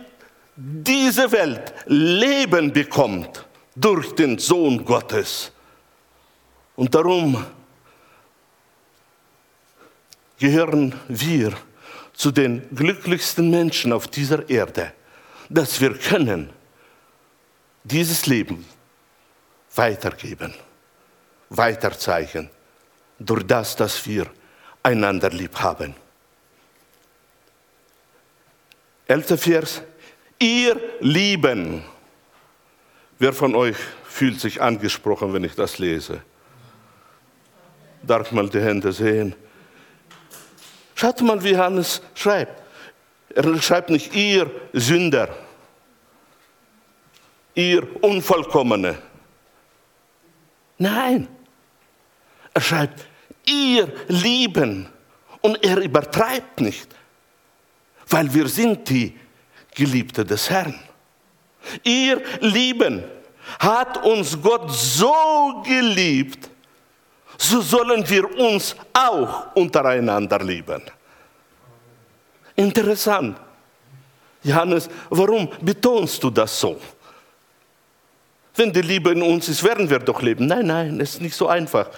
diese 0.55 1.31
Welt 1.31 1.73
Leben 1.85 2.71
bekommt 2.71 3.45
durch 3.75 4.15
den 4.15 4.39
Sohn 4.39 4.85
Gottes. 4.85 5.51
Und 6.75 6.95
darum 6.95 7.45
gehören 10.37 10.99
wir 11.07 11.53
zu 12.13 12.31
den 12.31 12.73
glücklichsten 12.73 13.49
Menschen 13.49 13.91
auf 13.91 14.07
dieser 14.07 14.49
Erde, 14.49 14.93
dass 15.49 15.81
wir 15.81 15.97
können 15.97 16.49
dieses 17.83 18.25
Leben 18.25 18.65
weitergeben, 19.75 20.53
weiterzeigen, 21.49 22.49
durch 23.19 23.43
das, 23.43 23.75
dass 23.75 24.05
wir 24.07 24.27
einander 24.83 25.29
lieb 25.29 25.57
haben. 25.59 25.95
Elfter 29.07 29.37
Vers, 29.37 29.81
ihr 30.39 30.79
Lieben. 30.99 31.83
Wer 33.17 33.33
von 33.33 33.55
euch 33.55 33.77
fühlt 34.03 34.39
sich 34.39 34.61
angesprochen, 34.61 35.33
wenn 35.33 35.43
ich 35.43 35.55
das 35.55 35.79
lese? 35.79 36.21
Darf 38.03 38.31
mal 38.31 38.49
die 38.49 38.61
Hände 38.61 38.91
sehen? 38.91 39.35
Schaut 40.93 41.21
mal, 41.21 41.43
wie 41.43 41.57
Hannes 41.57 42.01
schreibt. 42.13 42.61
Er 43.29 43.61
schreibt 43.61 43.89
nicht 43.89 44.15
ihr 44.15 44.49
Sünder, 44.71 45.35
ihr 47.53 48.03
Unvollkommene. 48.03 48.97
Nein, 50.77 51.27
er 52.53 52.61
schreibt 52.61 53.05
ihr 53.45 53.91
Lieben 54.07 54.87
und 55.41 55.61
er 55.63 55.77
übertreibt 55.77 56.61
nicht, 56.61 56.87
weil 58.07 58.33
wir 58.33 58.47
sind 58.47 58.89
die 58.89 59.17
Geliebte 59.75 60.25
des 60.25 60.49
Herrn. 60.49 60.73
Ihr 61.83 62.21
Lieben 62.39 63.03
hat 63.59 64.03
uns 64.03 64.41
Gott 64.41 64.71
so 64.71 65.61
geliebt, 65.65 66.49
so 67.37 67.61
sollen 67.61 68.07
wir 68.09 68.37
uns 68.37 68.75
auch 68.93 69.55
untereinander 69.55 70.39
lieben. 70.39 70.81
Interessant. 72.55 73.37
Johannes, 74.43 74.89
warum 75.09 75.49
betonst 75.61 76.23
du 76.23 76.29
das 76.29 76.59
so? 76.59 76.79
Wenn 78.55 78.71
die 78.71 78.81
Liebe 78.81 79.11
in 79.11 79.21
uns 79.21 79.49
ist, 79.49 79.63
werden 79.63 79.89
wir 79.89 79.99
doch 79.99 80.21
leben. 80.21 80.47
Nein, 80.47 80.67
nein, 80.67 81.01
es 81.01 81.15
ist 81.15 81.21
nicht 81.21 81.35
so 81.35 81.47
einfach. 81.47 81.89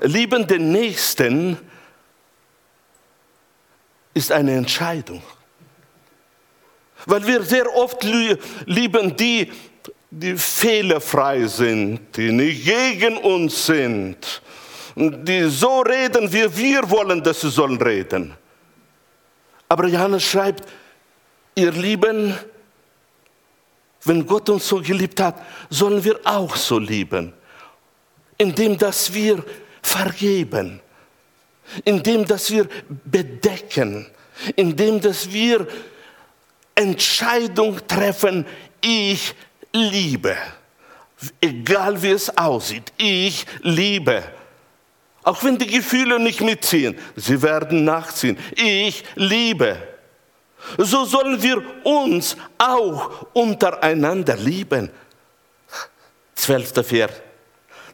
Lieben 0.00 0.46
den 0.46 0.72
Nächsten 0.72 1.56
ist 4.12 4.32
eine 4.32 4.56
Entscheidung. 4.56 5.22
Weil 7.06 7.26
wir 7.26 7.42
sehr 7.42 7.72
oft 7.74 8.02
lieben 8.66 9.16
die, 9.16 9.50
die 10.10 10.36
fehlerfrei 10.36 11.46
sind, 11.46 12.16
die 12.16 12.30
nicht 12.30 12.64
gegen 12.64 13.16
uns 13.18 13.66
sind, 13.66 14.42
die 14.96 15.48
so 15.48 15.80
reden, 15.80 16.32
wie 16.32 16.56
wir 16.56 16.88
wollen, 16.88 17.22
dass 17.22 17.40
sie 17.40 17.50
sollen 17.50 17.80
reden. 17.80 18.32
Aber 19.68 19.86
Johannes 19.88 20.22
schreibt, 20.22 20.68
ihr 21.54 21.72
Lieben, 21.72 22.34
wenn 24.04 24.26
Gott 24.26 24.48
uns 24.50 24.68
so 24.68 24.80
geliebt 24.80 25.20
hat, 25.20 25.42
sollen 25.70 26.02
wir 26.04 26.20
auch 26.24 26.54
so 26.56 26.78
lieben, 26.78 27.32
indem 28.38 28.78
dass 28.78 29.12
wir 29.12 29.42
vergeben, 29.82 30.80
indem 31.84 32.26
dass 32.26 32.50
wir 32.50 32.68
bedecken, 33.04 34.06
indem 34.56 35.00
dass 35.00 35.32
wir 35.32 35.66
Entscheidung 36.74 37.86
treffen, 37.86 38.46
ich 38.80 39.34
liebe, 39.72 40.36
egal 41.40 42.02
wie 42.02 42.10
es 42.10 42.36
aussieht, 42.36 42.92
ich 42.96 43.46
liebe. 43.62 44.22
Auch 45.22 45.42
wenn 45.42 45.56
die 45.56 45.66
Gefühle 45.66 46.20
nicht 46.20 46.42
mitziehen, 46.42 46.98
sie 47.16 47.40
werden 47.40 47.84
nachziehen. 47.84 48.38
Ich 48.56 49.04
liebe. 49.14 49.76
So 50.76 51.04
sollen 51.04 51.42
wir 51.42 51.62
uns 51.82 52.36
auch 52.58 53.26
untereinander 53.32 54.36
lieben. 54.36 54.90
Zwölfter 56.34 56.84
Vers. 56.84 57.12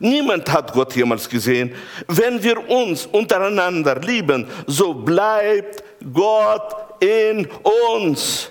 Niemand 0.01 0.51
hat 0.51 0.73
Gott 0.73 0.97
jemals 0.97 1.29
gesehen. 1.29 1.75
Wenn 2.09 2.43
wir 2.43 2.69
uns 2.69 3.07
untereinander 3.07 4.01
lieben, 4.01 4.49
so 4.67 4.95
bleibt 4.95 5.85
Gott 6.13 6.75
in 7.01 7.47
uns. 7.93 8.51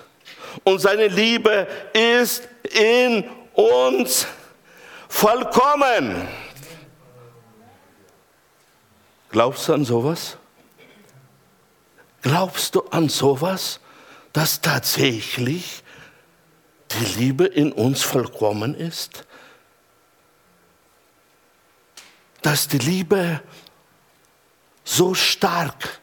Und 0.64 0.78
seine 0.80 1.08
Liebe 1.08 1.66
ist 1.92 2.48
in 2.72 3.24
uns 3.54 4.26
vollkommen. 5.08 6.28
Glaubst 9.30 9.68
du 9.68 9.74
an 9.74 9.84
sowas? 9.84 10.36
Glaubst 12.22 12.74
du 12.74 12.82
an 12.90 13.08
sowas, 13.08 13.80
dass 14.32 14.60
tatsächlich 14.60 15.82
die 16.90 17.20
Liebe 17.20 17.46
in 17.46 17.72
uns 17.72 18.02
vollkommen 18.02 18.74
ist? 18.74 19.24
Dass 22.42 22.68
die 22.68 22.78
Liebe 22.78 23.40
so 24.84 25.14
stark 25.14 26.00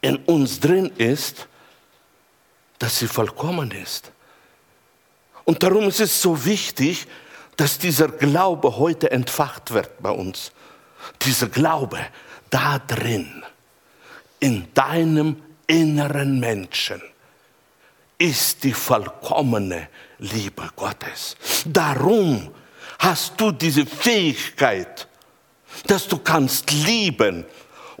in 0.00 0.16
uns 0.16 0.60
drin 0.60 0.92
ist, 0.96 1.46
dass 2.82 2.98
sie 2.98 3.06
vollkommen 3.06 3.70
ist. 3.70 4.10
Und 5.44 5.62
darum 5.62 5.84
ist 5.84 6.00
es 6.00 6.20
so 6.20 6.44
wichtig, 6.44 7.06
dass 7.56 7.78
dieser 7.78 8.08
Glaube 8.08 8.76
heute 8.76 9.12
entfacht 9.12 9.72
wird 9.72 10.02
bei 10.02 10.10
uns. 10.10 10.50
Dieser 11.22 11.46
Glaube, 11.46 12.00
da 12.50 12.80
drin, 12.80 13.44
in 14.40 14.66
deinem 14.74 15.40
inneren 15.68 16.40
Menschen, 16.40 17.00
ist 18.18 18.64
die 18.64 18.72
vollkommene 18.72 19.88
Liebe 20.18 20.68
Gottes. 20.74 21.36
Darum 21.64 22.52
hast 22.98 23.40
du 23.40 23.52
diese 23.52 23.86
Fähigkeit, 23.86 25.06
dass 25.86 26.08
du 26.08 26.18
kannst 26.18 26.72
lieben, 26.72 27.44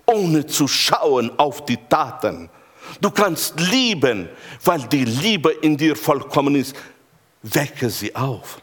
ohne 0.06 0.44
zu 0.44 0.66
schauen 0.66 1.38
auf 1.38 1.64
die 1.66 1.78
Taten. 1.88 2.50
Du 3.00 3.10
kannst 3.10 3.58
lieben, 3.58 4.28
weil 4.64 4.82
die 4.88 5.04
Liebe 5.04 5.50
in 5.50 5.76
dir 5.76 5.96
vollkommen 5.96 6.54
ist. 6.54 6.76
Wecke 7.42 7.90
sie 7.90 8.14
auf 8.14 8.62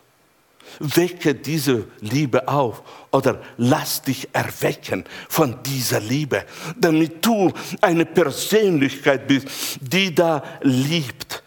wecke 0.80 1.36
diese 1.36 1.88
Liebe 2.00 2.48
auf 2.48 2.82
oder 3.12 3.42
lass 3.58 4.02
dich 4.02 4.30
erwecken 4.34 5.06
von 5.28 5.62
dieser 5.63 6.00
Liebe, 6.00 6.46
damit 6.78 7.26
du 7.26 7.52
eine 7.82 8.06
Persönlichkeit 8.06 9.28
bist, 9.28 9.48
die 9.82 10.13
da 10.13 10.44
liebt. 10.62 11.44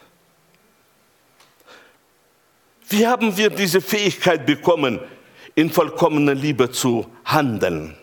Wie 2.88 3.06
haben 3.06 3.36
wir 3.36 3.48
diese 3.50 3.80
Fähigkeit 3.80 4.44
bekommen, 4.44 5.00
in 5.54 5.70
vollkommener 5.70 6.34
Liebe 6.34 6.70
zu 6.70 7.06
handeln? 7.24 7.96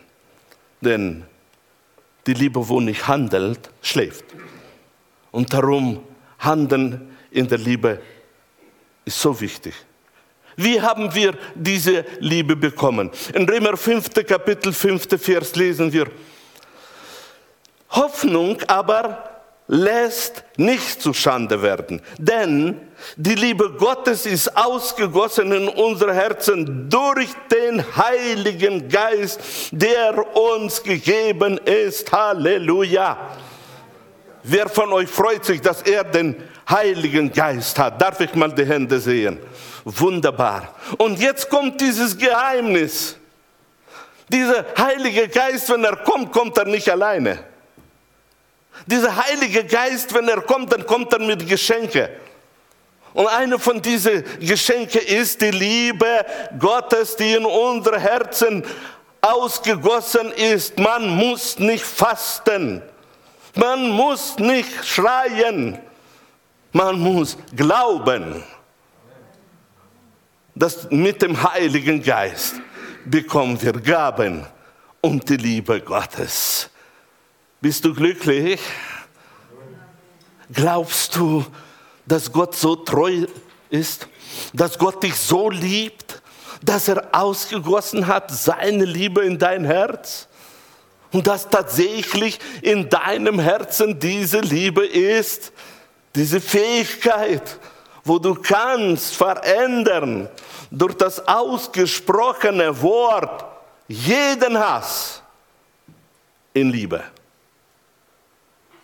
Denn 0.82 1.26
die 2.26 2.34
Liebe, 2.34 2.68
wo 2.68 2.80
nicht 2.80 3.08
handelt, 3.08 3.70
schläft. 3.82 4.26
Und 5.32 5.54
darum 5.54 6.02
handeln 6.40 7.16
in 7.32 7.48
der 7.48 7.58
Liebe 7.58 8.02
ist 9.06 9.20
so 9.20 9.40
wichtig. 9.40 9.74
Wie 10.56 10.82
haben 10.82 11.14
wir 11.16 11.36
diese 11.56 12.06
Liebe 12.20 12.56
bekommen? 12.56 13.10
In 13.34 13.48
Römer 13.48 13.78
5. 13.78 14.10
Kapitel 14.28 14.74
5. 14.74 15.08
Vers 15.18 15.56
lesen 15.56 15.94
wir, 15.94 16.08
Hoffnung 17.92 18.58
aber 18.68 19.24
lässt 19.68 20.44
nicht 20.58 21.02
zu 21.02 21.14
Schande 21.14 21.62
werden, 21.62 22.02
denn 22.18 22.82
die 23.16 23.36
Liebe 23.36 23.70
Gottes 23.72 24.26
ist 24.26 24.58
ausgegossen 24.58 25.52
in 25.52 25.70
unsere 25.70 26.14
Herzen 26.14 26.90
durch 26.90 27.30
den 27.52 27.84
Heiligen 27.96 28.90
Geist, 28.90 29.40
der 29.72 30.36
uns 30.36 30.84
gegeben 30.84 31.58
ist. 31.60 32.12
Halleluja. 32.12 33.18
Wer 34.44 34.70
von 34.70 34.92
euch 34.94 35.10
freut 35.10 35.46
sich, 35.46 35.62
dass 35.62 35.82
er 35.82 36.04
den 36.04 36.36
Heiligen 36.70 37.32
Geist 37.32 37.78
hat? 37.78 38.02
Darf 38.02 38.20
ich 38.20 38.34
mal 38.36 38.52
die 38.52 38.66
Hände 38.66 39.00
sehen? 39.00 39.40
Wunderbar. 39.84 40.76
Und 40.98 41.20
jetzt 41.20 41.50
kommt 41.50 41.80
dieses 41.82 42.18
Geheimnis. 42.18 43.18
Dieser 44.30 44.66
Heilige 44.78 45.28
Geist, 45.28 45.70
wenn 45.70 45.84
er 45.84 45.96
kommt, 45.98 46.32
kommt 46.32 46.58
er 46.58 46.66
nicht 46.66 46.90
alleine. 46.90 47.40
Dieser 48.86 49.16
Heilige 49.16 49.66
Geist, 49.66 50.14
wenn 50.14 50.28
er 50.28 50.42
kommt, 50.42 50.72
dann 50.72 50.86
kommt 50.86 51.12
er 51.14 51.20
mit 51.20 51.48
Geschenke. 51.48 52.10
Und 53.14 53.28
eine 53.28 53.58
von 53.58 53.82
diesen 53.82 54.24
Geschenke 54.40 55.00
ist 55.00 55.42
die 55.42 55.52
Liebe 55.52 56.26
Gottes, 56.60 57.16
die 57.16 57.34
in 57.34 57.46
unsere 57.46 58.00
Herzen 58.00 58.64
ausgegossen 59.20 60.32
ist. 60.32 60.78
Man 60.78 61.10
muss 61.10 61.58
nicht 61.60 61.84
fasten. 61.84 62.82
Man 63.60 63.90
muss 63.90 64.38
nicht 64.40 64.86
schreien. 64.86 65.78
Man 66.72 67.00
muss 67.00 67.38
glauben 67.56 68.44
dass 70.60 70.92
mit 70.92 71.22
dem 71.22 71.42
Heiligen 71.42 72.04
Geist 72.04 72.56
bekommen 73.06 73.60
wir 73.62 73.72
Gaben 73.72 74.46
und 75.00 75.30
die 75.30 75.38
Liebe 75.38 75.80
Gottes. 75.80 76.70
Bist 77.62 77.86
du 77.86 77.94
glücklich? 77.94 78.60
Glaubst 80.52 81.16
du, 81.16 81.46
dass 82.06 82.30
Gott 82.30 82.56
so 82.56 82.76
treu 82.76 83.26
ist, 83.70 84.08
dass 84.52 84.78
Gott 84.78 85.02
dich 85.02 85.16
so 85.16 85.50
liebt, 85.50 86.22
dass 86.62 86.90
er 86.90 87.08
ausgegossen 87.14 88.06
hat 88.08 88.30
seine 88.30 88.84
Liebe 88.84 89.22
in 89.22 89.40
dein 89.40 89.64
Herz? 89.64 90.28
Und 91.12 91.26
dass 91.26 91.50
tatsächlich 91.50 92.40
in 92.62 92.90
deinem 92.90 93.40
Herzen 93.40 94.00
diese 94.00 94.42
Liebe 94.42 94.86
ist, 94.86 95.52
diese 96.16 96.40
Fähigkeit, 96.40 97.58
wo 98.04 98.20
du 98.20 98.36
kannst 98.36 99.16
verändern 99.16 100.30
durch 100.72 100.94
das 100.96 101.28
ausgesprochene 101.28 102.80
Wort 102.82 103.46
jeden 103.88 104.58
Hass 104.58 105.22
in 106.54 106.70
Liebe. 106.70 107.04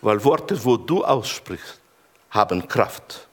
Weil 0.01 0.23
Worte, 0.23 0.63
wo 0.63 0.77
du 0.77 1.03
aussprichst, 1.03 1.79
haben 2.29 2.67
Kraft. 2.67 3.27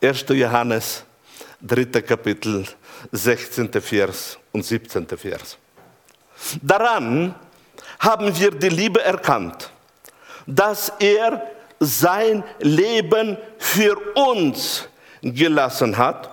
1. 0.00 0.26
Johannes, 0.28 1.04
3. 1.62 2.02
Kapitel, 2.02 2.66
16. 3.10 3.72
Vers 3.80 4.38
und 4.52 4.64
17. 4.64 5.06
Vers. 5.06 5.56
Daran 6.62 7.34
haben 7.98 8.38
wir 8.38 8.50
die 8.50 8.68
Liebe 8.68 9.02
erkannt, 9.02 9.70
dass 10.46 10.92
er 10.98 11.42
sein 11.80 12.44
Leben 12.60 13.36
für 13.58 13.96
uns 14.14 14.88
gelassen 15.22 15.96
hat. 15.96 16.30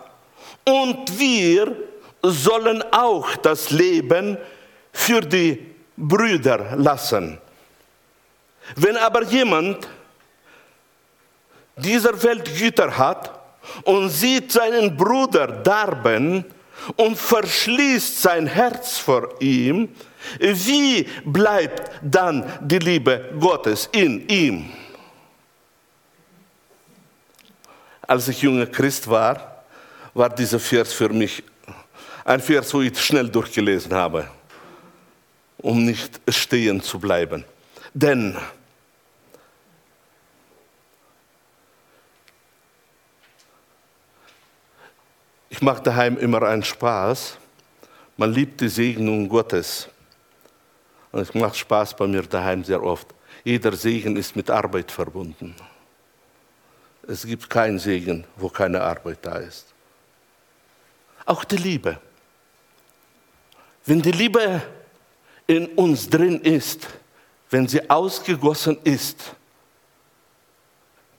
Und 0.65 1.19
wir 1.19 1.75
sollen 2.21 2.83
auch 2.91 3.35
das 3.37 3.71
Leben 3.71 4.37
für 4.91 5.21
die 5.21 5.73
Brüder 5.95 6.75
lassen. 6.75 7.39
Wenn 8.75 8.97
aber 8.97 9.23
jemand 9.23 9.87
dieser 11.75 12.21
Welt 12.23 12.45
Güter 12.57 12.97
hat 12.97 13.31
und 13.83 14.09
sieht 14.09 14.51
seinen 14.51 14.95
Bruder 14.95 15.47
darben, 15.47 16.45
und 16.95 17.17
verschließt 17.17 18.21
sein 18.21 18.47
Herz 18.47 18.97
vor 18.97 19.41
ihm, 19.41 19.89
wie 20.39 21.07
bleibt 21.25 21.91
dann 22.01 22.43
die 22.61 22.79
Liebe 22.79 23.33
Gottes 23.39 23.89
in 23.91 24.27
ihm? 24.27 24.69
Als 28.01 28.27
ich 28.27 28.41
junger 28.41 28.65
Christ 28.65 29.07
war, 29.07 29.63
war 30.13 30.29
dieser 30.29 30.59
Vers 30.59 30.91
für 30.93 31.09
mich 31.09 31.43
ein 32.25 32.41
Vers, 32.41 32.73
wo 32.73 32.81
ich 32.81 32.99
schnell 32.99 33.29
durchgelesen 33.29 33.93
habe, 33.93 34.27
um 35.57 35.85
nicht 35.85 36.19
stehen 36.27 36.81
zu 36.81 36.99
bleiben. 36.99 37.45
Denn 37.93 38.37
ich 45.61 45.65
mache 45.65 45.83
daheim 45.83 46.17
immer 46.17 46.41
einen 46.41 46.63
Spaß. 46.63 47.37
Man 48.17 48.33
liebt 48.33 48.59
die 48.61 48.67
Segnung 48.67 49.29
Gottes. 49.29 49.87
Und 51.11 51.19
es 51.19 51.35
macht 51.35 51.55
Spaß 51.55 51.95
bei 51.95 52.07
mir 52.07 52.23
daheim 52.23 52.63
sehr 52.63 52.81
oft. 52.81 53.05
Jeder 53.43 53.73
Segen 53.73 54.17
ist 54.17 54.35
mit 54.35 54.49
Arbeit 54.49 54.89
verbunden. 54.89 55.55
Es 57.07 57.27
gibt 57.27 57.47
keinen 57.47 57.77
Segen, 57.77 58.25
wo 58.37 58.49
keine 58.49 58.81
Arbeit 58.81 59.19
da 59.21 59.35
ist. 59.35 59.67
Auch 61.27 61.43
die 61.43 61.57
Liebe. 61.57 62.01
Wenn 63.85 64.01
die 64.01 64.13
Liebe 64.13 64.63
in 65.45 65.67
uns 65.75 66.09
drin 66.09 66.41
ist, 66.41 66.87
wenn 67.51 67.67
sie 67.67 67.87
ausgegossen 67.87 68.79
ist, 68.83 69.35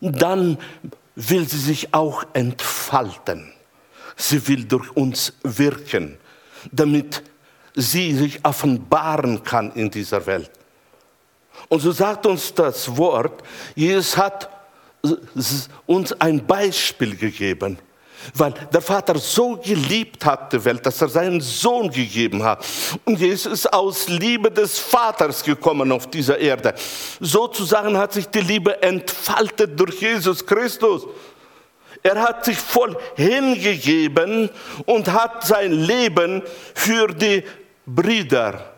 dann 0.01 0.59
will 1.15 1.49
sie 1.49 1.59
sich 1.59 1.95
auch 1.95 2.25
entfalten. 2.33 3.53
Sie 4.17 4.47
will 4.49 4.65
durch 4.65 4.91
uns 4.97 5.33
wirken, 5.43 6.19
damit 6.71 7.23
sie 7.75 8.15
sich 8.15 8.45
offenbaren 8.45 9.43
kann 9.43 9.73
in 9.73 9.91
dieser 9.91 10.25
Welt. 10.27 10.51
Und 11.69 11.81
so 11.81 11.93
sagt 11.93 12.27
uns 12.27 12.53
das 12.55 12.95
Wort, 12.97 13.43
Jesus 13.75 14.17
hat 14.17 14.49
uns 15.87 16.13
ein 16.21 16.47
Beispiel 16.47 17.17
gegeben, 17.17 17.79
weil 18.35 18.55
der 18.73 18.81
Vater 18.81 19.19
so 19.19 19.57
geliebt 19.57 20.25
hat 20.25 20.53
die 20.53 20.65
Welt, 20.65 20.87
dass 20.87 21.01
er 21.01 21.09
seinen 21.09 21.41
Sohn 21.41 21.91
gegeben 21.91 22.43
hat. 22.43 22.65
Und 23.05 23.19
Jesus 23.19 23.53
ist 23.53 23.73
aus 23.73 24.09
Liebe 24.09 24.51
des 24.51 24.79
Vaters 24.79 25.43
gekommen 25.43 25.91
auf 25.91 26.09
dieser 26.09 26.39
Erde. 26.39 26.75
Sozusagen 27.19 27.97
hat 27.97 28.13
sich 28.13 28.29
die 28.29 28.41
Liebe 28.41 28.81
entfaltet 28.81 29.79
durch 29.79 30.01
Jesus 30.01 30.47
Christus. 30.47 31.07
Er 32.03 32.21
hat 32.21 32.45
sich 32.45 32.59
voll 32.59 32.97
hingegeben 33.15 34.51
und 34.87 35.09
hat 35.13 35.47
sein 35.47 35.73
Leben 35.73 36.43
für 36.75 37.09
die 37.09 37.45
Brüder 37.87 38.73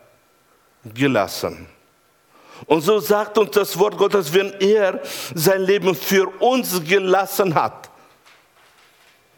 gelassen. 0.95 1.67
Und 2.67 2.83
so 2.83 3.01
sagt 3.01 3.39
uns 3.39 3.51
das 3.53 3.79
Wort 3.79 3.97
Gottes, 3.97 4.33
wenn 4.33 4.53
er 4.61 5.01
sein 5.35 5.63
Leben 5.63 5.95
für 5.95 6.29
uns 6.41 6.83
gelassen 6.85 7.55
hat, 7.55 7.91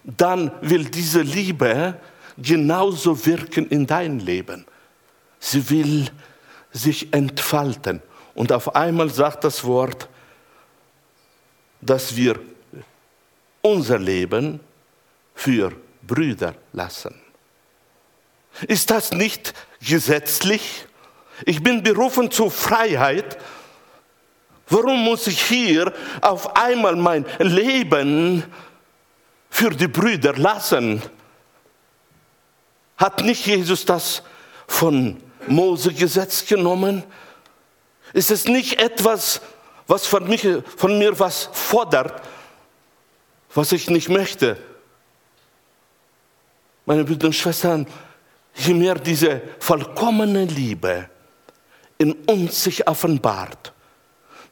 dann 0.05 0.53
will 0.61 0.85
diese 0.85 1.22
Liebe 1.22 1.99
genauso 2.37 3.25
wirken 3.25 3.68
in 3.68 3.87
dein 3.87 4.20
Leben. 4.20 4.64
Sie 5.40 5.68
will 5.70 6.09
sich 6.72 7.12
entfalten. 7.12 8.03
Und 8.35 8.53
auf 8.53 8.75
einmal 8.75 9.11
sagt 9.11 9.44
das 9.44 9.64
Wort, 9.64 10.09
dass 11.81 12.14
wir 12.16 12.38
unser 13.66 13.98
Leben 13.98 14.61
für 15.35 15.72
Brüder 16.07 16.55
lassen. 16.72 17.14
Ist 18.68 18.90
das 18.90 19.12
nicht 19.12 19.55
gesetzlich? 19.81 20.87
Ich 21.44 21.62
bin 21.62 21.83
berufen 21.83 22.31
zur 22.31 22.50
Freiheit. 22.50 23.37
Warum 24.68 25.02
muss 25.05 25.26
ich 25.26 25.42
hier 25.42 25.92
auf 26.20 26.57
einmal 26.57 26.96
mein 26.96 27.26
Leben 27.38 28.44
für 29.50 29.70
die 29.70 29.88
Brüder 29.88 30.35
lassen? 30.35 31.02
Hat 32.96 33.22
nicht 33.22 33.46
Jesus 33.46 33.85
das 33.85 34.22
von 34.66 35.20
Mose 35.46 35.92
Gesetz 35.92 36.46
genommen? 36.46 37.02
Ist 38.12 38.31
es 38.31 38.46
nicht 38.46 38.81
etwas, 38.81 39.40
was 39.87 40.07
von, 40.07 40.26
mich, 40.29 40.46
von 40.76 40.98
mir 40.98 41.18
was 41.18 41.50
fordert, 41.52 42.22
was 43.56 43.72
ich 43.72 43.88
nicht 43.90 44.08
möchte? 44.08 44.58
Meine 46.84 47.04
Brüder 47.04 47.26
und 47.28 47.32
Schwestern, 47.34 47.86
je 48.54 48.74
mehr 48.74 48.94
diese 48.94 49.42
vollkommene 49.58 50.44
Liebe 50.44 51.08
in 51.98 52.12
uns 52.12 52.62
sich 52.62 52.86
offenbart, 52.86 53.72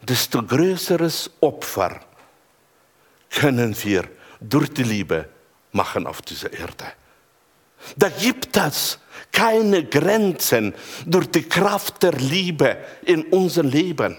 desto 0.03 0.43
größeres 0.43 1.31
Opfer 1.41 2.01
können 3.31 3.77
wir 3.83 4.09
durch 4.41 4.71
die 4.71 4.83
Liebe 4.83 5.29
machen 5.73 6.07
auf 6.07 6.23
dieser 6.23 6.53
Erde. 6.53 6.87
Da 7.97 8.09
gibt 8.09 8.57
es 8.57 8.99
keine 9.31 9.85
Grenzen 9.85 10.75
durch 11.05 11.27
die 11.31 11.43
Kraft 11.43 12.03
der 12.03 12.13
Liebe 12.13 12.79
in 13.03 13.25
unserem 13.25 13.69
Leben. 13.69 14.17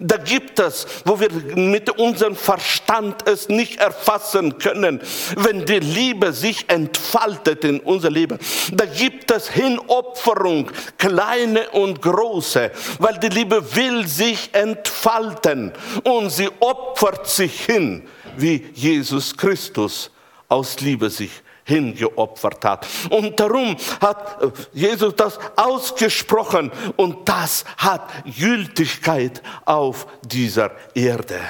Da 0.00 0.16
gibt 0.16 0.58
es, 0.58 0.86
wo 1.04 1.18
wir 1.18 1.30
mit 1.56 1.90
unserem 1.90 2.36
Verstand 2.36 3.28
es 3.28 3.48
nicht 3.48 3.80
erfassen 3.80 4.58
können, 4.58 5.00
wenn 5.36 5.64
die 5.64 5.80
Liebe 5.80 6.32
sich 6.32 6.68
entfaltet 6.68 7.64
in 7.64 7.80
unser 7.80 8.10
Leben. 8.10 8.38
Da 8.72 8.86
gibt 8.86 9.30
es 9.30 9.48
Hinopferung, 9.48 10.70
kleine 10.98 11.68
und 11.70 12.00
große, 12.00 12.70
weil 12.98 13.18
die 13.18 13.28
Liebe 13.28 13.74
will 13.74 14.06
sich 14.06 14.50
entfalten 14.52 15.72
und 16.04 16.30
sie 16.30 16.48
opfert 16.60 17.28
sich 17.28 17.64
hin, 17.64 18.06
wie 18.36 18.64
Jesus 18.74 19.36
Christus 19.36 20.10
aus 20.48 20.80
Liebe 20.80 21.10
sich 21.10 21.30
hingeopfert 21.64 22.64
hat. 22.64 22.86
Und 23.10 23.38
darum 23.38 23.76
hat 24.00 24.38
Jesus 24.72 25.14
das 25.16 25.38
ausgesprochen 25.56 26.70
und 26.96 27.28
das 27.28 27.64
hat 27.76 28.08
Gültigkeit 28.24 29.42
auf 29.64 30.06
dieser 30.22 30.72
Erde. 30.94 31.40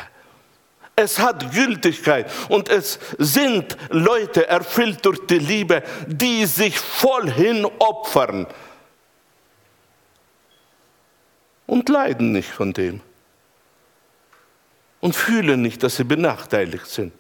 Es 0.95 1.19
hat 1.19 1.53
Gültigkeit 1.53 2.31
und 2.51 2.69
es 2.69 2.99
sind 3.19 3.77
Leute 3.89 4.47
erfüllt 4.47 5.05
durch 5.05 5.27
die 5.27 5.39
Liebe, 5.39 5.83
die 6.07 6.45
sich 6.45 6.79
voll 6.79 7.31
hinopfern 7.31 8.47
und 11.67 11.89
leiden 11.89 12.33
nicht 12.33 12.51
von 12.51 12.75
dem 12.75 13.01
und 15.01 15.17
fühlen 15.17 15.63
nicht, 15.63 15.83
dass 15.83 15.97
sie 15.97 16.05
benachteiligt 16.05 16.87
sind. 16.87 17.13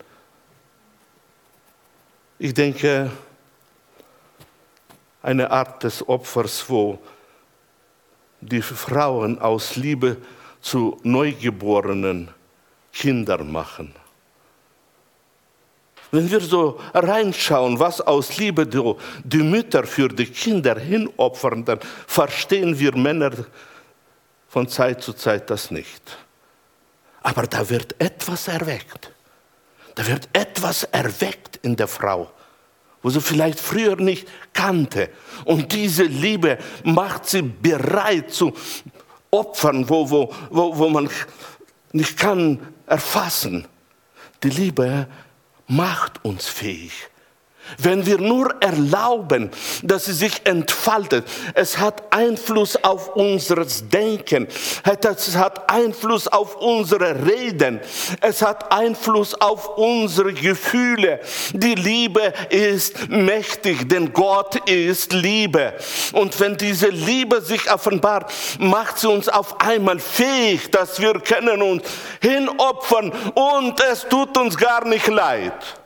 Ich 2.44 2.52
denke, 2.54 3.08
eine 5.22 5.48
Art 5.48 5.84
des 5.84 6.08
Opfers, 6.08 6.68
wo 6.68 6.98
die 8.40 8.60
Frauen 8.60 9.38
aus 9.38 9.76
Liebe 9.76 10.16
zu 10.60 10.98
neugeborenen 11.04 12.30
Kindern 12.92 13.52
machen. 13.52 13.94
Wenn 16.10 16.28
wir 16.28 16.40
so 16.40 16.80
reinschauen, 16.92 17.78
was 17.78 18.00
aus 18.00 18.36
Liebe 18.38 18.66
die, 18.66 18.92
die 19.22 19.44
Mütter 19.44 19.84
für 19.84 20.08
die 20.08 20.26
Kinder 20.26 20.76
hinopfern, 20.80 21.64
dann 21.64 21.78
verstehen 22.08 22.76
wir 22.76 22.96
Männer 22.96 23.30
von 24.48 24.66
Zeit 24.66 25.00
zu 25.00 25.12
Zeit 25.12 25.48
das 25.48 25.70
nicht. 25.70 26.18
Aber 27.22 27.46
da 27.46 27.70
wird 27.70 27.94
etwas 28.00 28.48
erweckt. 28.48 29.12
Da 29.94 30.06
wird 30.06 30.28
etwas 30.32 30.84
erweckt 30.84 31.58
in 31.62 31.76
der 31.76 31.88
Frau, 31.88 32.30
wo 33.02 33.10
sie 33.10 33.20
vielleicht 33.20 33.60
früher 33.60 33.96
nicht 33.96 34.26
kannte. 34.52 35.10
Und 35.44 35.72
diese 35.72 36.04
Liebe 36.04 36.58
macht 36.84 37.26
sie 37.26 37.42
bereit 37.42 38.32
zu 38.32 38.52
Opfern, 39.30 39.88
wo, 39.88 40.10
wo, 40.10 40.34
wo, 40.50 40.76
wo 40.78 40.88
man 40.88 41.08
nicht 41.92 42.18
kann 42.18 42.58
erfassen. 42.86 43.66
Die 44.42 44.50
Liebe 44.50 45.06
macht 45.66 46.24
uns 46.24 46.46
fähig. 46.46 46.92
Wenn 47.78 48.06
wir 48.06 48.18
nur 48.18 48.54
erlauben, 48.60 49.50
dass 49.82 50.06
sie 50.06 50.12
sich 50.12 50.42
entfaltet, 50.44 51.26
es 51.54 51.78
hat 51.78 52.02
Einfluss 52.12 52.82
auf 52.82 53.16
unser 53.16 53.64
Denken, 53.92 54.48
es 54.84 55.36
hat 55.36 55.70
Einfluss 55.70 56.28
auf 56.28 56.56
unsere 56.56 57.26
Reden, 57.26 57.80
es 58.20 58.42
hat 58.42 58.72
Einfluss 58.72 59.34
auf 59.34 59.76
unsere 59.76 60.32
Gefühle. 60.32 61.20
Die 61.52 61.74
Liebe 61.74 62.32
ist 62.50 63.08
mächtig, 63.08 63.88
denn 63.88 64.12
Gott 64.12 64.56
ist 64.68 65.12
Liebe. 65.12 65.74
Und 66.12 66.38
wenn 66.40 66.56
diese 66.56 66.88
Liebe 66.88 67.40
sich 67.40 67.70
offenbart, 67.72 68.32
macht 68.58 68.98
sie 68.98 69.08
uns 69.08 69.28
auf 69.28 69.60
einmal 69.60 69.98
fähig, 69.98 70.70
dass 70.70 71.00
wir 71.00 71.14
können 71.20 71.62
uns 71.62 71.82
hinopfern 72.20 73.12
und 73.34 73.80
es 73.90 74.06
tut 74.08 74.36
uns 74.36 74.56
gar 74.56 74.84
nicht 74.86 75.06
leid. 75.08 75.81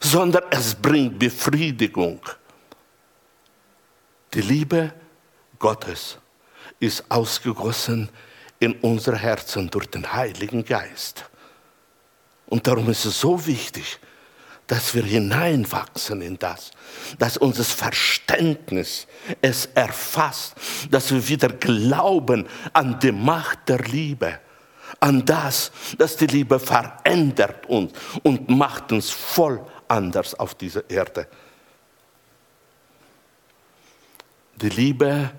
Sondern 0.00 0.44
es 0.50 0.74
bringt 0.74 1.18
Befriedigung. 1.18 2.20
Die 4.34 4.42
Liebe 4.42 4.92
Gottes 5.58 6.18
ist 6.80 7.04
ausgegossen 7.10 8.08
in 8.60 8.74
unser 8.80 9.16
Herzen 9.16 9.70
durch 9.70 9.86
den 9.86 10.12
Heiligen 10.12 10.64
Geist. 10.64 11.24
Und 12.46 12.66
darum 12.66 12.88
ist 12.90 13.04
es 13.04 13.20
so 13.20 13.46
wichtig, 13.46 13.98
dass 14.66 14.94
wir 14.94 15.02
hineinwachsen 15.02 16.20
in 16.20 16.38
das, 16.38 16.70
dass 17.18 17.38
unser 17.38 17.64
Verständnis 17.64 19.06
es 19.40 19.66
erfasst, 19.74 20.54
dass 20.90 21.10
wir 21.10 21.26
wieder 21.26 21.48
glauben 21.48 22.46
an 22.74 22.98
die 23.00 23.12
Macht 23.12 23.68
der 23.68 23.78
Liebe, 23.78 24.38
an 25.00 25.24
das, 25.24 25.72
dass 25.96 26.16
die 26.16 26.26
Liebe 26.26 26.60
verändert 26.60 27.66
uns 27.66 27.92
und 28.22 28.48
macht 28.50 28.92
uns 28.92 29.10
voll 29.10 29.64
anders 29.88 30.34
auf 30.34 30.54
dieser 30.54 30.88
Erde. 30.88 31.26
Die 34.56 34.68
Liebe 34.68 35.30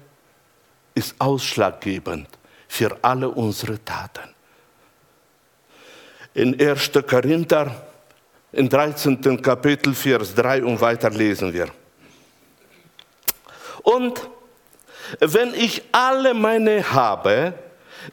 ist 0.96 1.16
ausschlaggebend 1.20 2.28
für 2.68 2.98
alle 3.02 3.30
unsere 3.30 3.84
Taten. 3.84 4.34
In 6.34 6.60
1. 6.60 6.92
Korinther, 7.08 7.88
im 8.52 8.70
13. 8.70 9.42
Kapitel, 9.42 9.94
Vers 9.94 10.34
3 10.36 10.64
und 10.64 10.80
weiter 10.80 11.10
lesen 11.10 11.54
wir. 11.54 11.68
Und 13.84 14.30
wenn 15.20 15.54
ich 15.54 15.84
alle 15.92 16.34
meine 16.34 16.92
habe, 16.92 17.54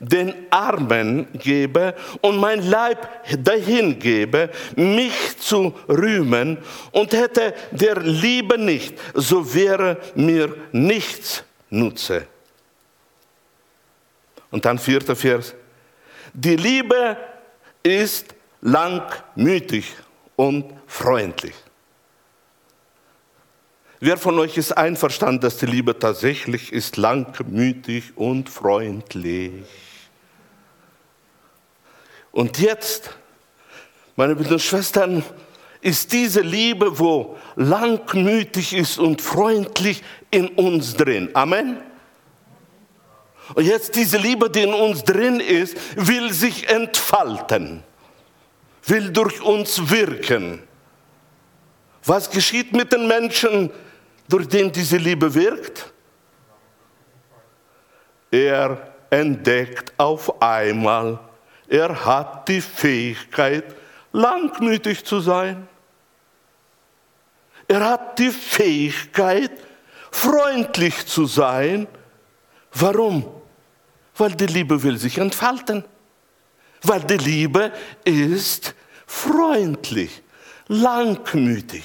den 0.01 0.35
Armen 0.51 1.29
gebe 1.35 1.94
und 2.20 2.38
mein 2.38 2.62
Leib 2.68 3.09
dahin 3.42 3.99
gebe, 3.99 4.51
mich 4.77 5.38
zu 5.38 5.75
rühmen 5.88 6.59
und 6.92 7.12
hätte 7.12 7.55
der 7.70 8.01
Liebe 8.01 8.59
nicht, 8.59 8.94
so 9.14 9.55
wäre 9.55 9.99
mir 10.14 10.55
nichts 10.72 11.44
nutze. 11.70 12.27
Und 14.51 14.64
dann 14.64 14.79
vierter 14.79 15.16
Vers. 15.16 15.55
Die 16.33 16.57
Liebe 16.57 17.16
ist 17.83 18.35
langmütig 18.61 19.94
und 20.37 20.72
freundlich. 20.87 21.55
Wer 23.98 24.18
von 24.18 24.38
euch 24.38 24.59
ist 24.59 24.72
einverstanden, 24.72 25.40
dass 25.40 25.56
die 25.56 25.66
Liebe 25.66 25.98
tatsächlich 25.98 26.72
ist 26.72 26.98
langmütig 26.98 28.12
und 28.16 28.50
freundlich? 28.50 29.64
Und 32.30 32.59
jetzt, 32.59 33.11
meine 34.14 34.35
und 34.35 34.61
Schwestern, 34.61 35.24
ist 35.80 36.12
diese 36.12 36.42
Liebe, 36.42 36.98
wo 36.98 37.38
langmütig 37.54 38.74
ist 38.74 38.98
und 38.98 39.22
freundlich 39.22 40.02
in 40.30 40.48
uns 40.48 40.94
drin. 40.94 41.30
Amen. 41.32 41.78
Und 43.54 43.64
jetzt 43.64 43.94
diese 43.94 44.18
Liebe, 44.18 44.50
die 44.50 44.62
in 44.62 44.74
uns 44.74 45.04
drin 45.04 45.40
ist, 45.40 45.76
will 45.94 46.32
sich 46.32 46.68
entfalten, 46.68 47.82
will 48.85 49.11
durch 49.11 49.40
uns 49.40 49.88
wirken. 49.88 50.62
Was 52.04 52.30
geschieht 52.30 52.72
mit 52.72 52.92
den 52.92 53.06
Menschen, 53.06 53.70
durch 54.29 54.49
den 54.49 54.73
diese 54.73 54.97
Liebe 54.97 55.33
wirkt? 55.33 55.93
Er 58.31 58.95
entdeckt 59.11 59.93
auf 59.97 60.43
einmal, 60.43 61.19
er 61.69 62.05
hat 62.05 62.49
die 62.49 62.61
Fähigkeit, 62.61 63.65
langmütig 64.12 65.05
zu 65.05 65.21
sein. 65.21 65.69
Er 67.69 67.85
hat 67.85 68.19
die 68.19 68.31
Fähigkeit, 68.31 69.51
freundlich 70.11 71.07
zu 71.07 71.27
sein. 71.27 71.89
Warum? 72.73 73.27
Weil 74.17 74.33
die 74.33 74.47
Liebe 74.47 74.83
will 74.83 74.97
sich 74.97 75.19
entfalten. 75.19 75.85
Weil 76.83 77.01
die 77.01 77.17
Liebe 77.17 77.73
ist 78.05 78.75
freundlich, 79.07 80.23
langmütig. 80.69 81.85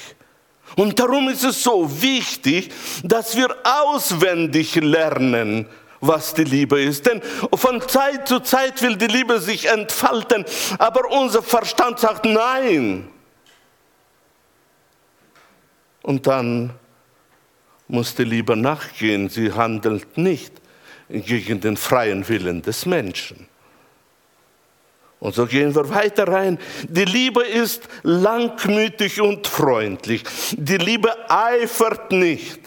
Und 0.76 1.00
darum 1.00 1.30
ist 1.30 1.44
es 1.44 1.64
so 1.64 2.02
wichtig, 2.02 2.72
dass 3.04 3.36
wir 3.36 3.56
auswendig 3.64 4.76
lernen, 4.76 5.66
was 6.00 6.34
die 6.34 6.44
Liebe 6.44 6.82
ist. 6.82 7.06
Denn 7.06 7.22
von 7.54 7.82
Zeit 7.88 8.28
zu 8.28 8.40
Zeit 8.40 8.82
will 8.82 8.96
die 8.96 9.08
Liebe 9.08 9.40
sich 9.40 9.68
entfalten, 9.68 10.46
aber 10.78 11.10
unser 11.12 11.44
Verstand 11.44 12.00
sagt 12.00 12.26
nein. 12.26 13.08
Und 16.02 16.26
dann 16.26 16.72
muss 17.88 18.16
die 18.16 18.24
Liebe 18.24 18.56
nachgehen. 18.56 19.30
Sie 19.30 19.52
handelt 19.52 20.18
nicht 20.18 20.54
gegen 21.10 21.60
den 21.60 21.78
freien 21.78 22.28
Willen 22.28 22.62
des 22.62 22.86
Menschen. 22.86 23.51
Und 25.22 25.36
so 25.36 25.46
gehen 25.46 25.74
wir 25.76 25.88
weiter 25.88 26.28
rein. 26.28 26.58
Die 26.90 27.06
Liebe 27.06 27.44
ist 27.44 27.88
langmütig 28.02 29.22
und 29.22 29.46
freundlich. 29.46 30.24
Die 30.52 30.78
Liebe 30.78 31.14
eifert 31.30 32.12
nicht. 32.12 32.60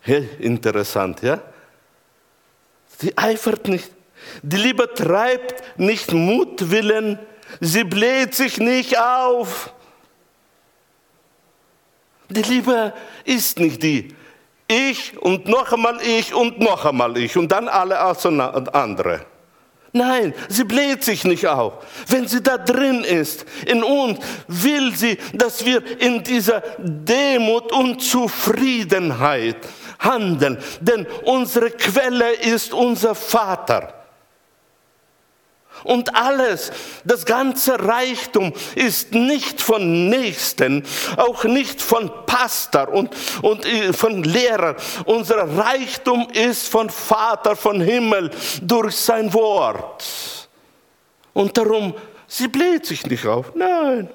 Hey, 0.00 0.28
interessant, 0.40 1.22
ja? 1.22 1.40
Sie 2.98 3.16
eifert 3.16 3.68
nicht. 3.68 3.92
Die 4.42 4.56
Liebe 4.56 4.92
treibt 4.92 5.78
nicht 5.78 6.12
Mutwillen. 6.12 7.18
Sie 7.60 7.84
bläht 7.84 8.34
sich 8.34 8.58
nicht 8.58 8.98
auf. 8.98 9.72
Die 12.28 12.42
Liebe 12.42 12.92
ist 13.24 13.60
nicht 13.60 13.80
die 13.84 14.16
ich 14.68 15.16
und 15.18 15.46
noch 15.46 15.72
einmal 15.72 16.00
ich 16.02 16.34
und 16.34 16.58
noch 16.58 16.84
einmal 16.84 17.16
ich 17.16 17.36
und 17.36 17.52
dann 17.52 17.68
alle 17.68 18.00
andere. 18.00 19.24
Nein, 19.96 20.34
sie 20.48 20.64
bläht 20.64 21.02
sich 21.04 21.24
nicht 21.24 21.46
auf. 21.46 21.84
Wenn 22.08 22.28
sie 22.28 22.42
da 22.42 22.58
drin 22.58 23.02
ist, 23.02 23.46
in 23.66 23.82
uns, 23.82 24.18
will 24.46 24.94
sie, 24.94 25.16
dass 25.32 25.64
wir 25.64 25.82
in 26.00 26.22
dieser 26.22 26.62
Demut 26.78 27.72
und 27.72 28.02
Zufriedenheit 28.02 29.56
handeln. 29.98 30.58
Denn 30.80 31.06
unsere 31.24 31.70
Quelle 31.70 32.32
ist 32.32 32.74
unser 32.74 33.14
Vater. 33.14 33.95
Und 35.86 36.16
alles, 36.16 36.72
das 37.04 37.24
ganze 37.24 37.78
Reichtum 37.78 38.52
ist 38.74 39.12
nicht 39.12 39.62
von 39.62 40.08
Nächsten, 40.08 40.84
auch 41.16 41.44
nicht 41.44 41.80
von 41.80 42.10
Pastor 42.26 42.88
und, 42.88 43.14
und 43.42 43.64
äh, 43.64 43.92
von 43.92 44.24
Lehrer. 44.24 44.74
Unser 45.04 45.48
Reichtum 45.56 46.26
ist 46.32 46.66
von 46.66 46.90
Vater, 46.90 47.54
von 47.54 47.80
Himmel, 47.80 48.30
durch 48.62 48.96
sein 48.96 49.32
Wort. 49.32 50.04
Und 51.32 51.56
darum, 51.56 51.94
sie 52.26 52.48
bläht 52.48 52.84
sich 52.84 53.06
nicht 53.06 53.24
auf. 53.24 53.54
Nein, 53.54 54.08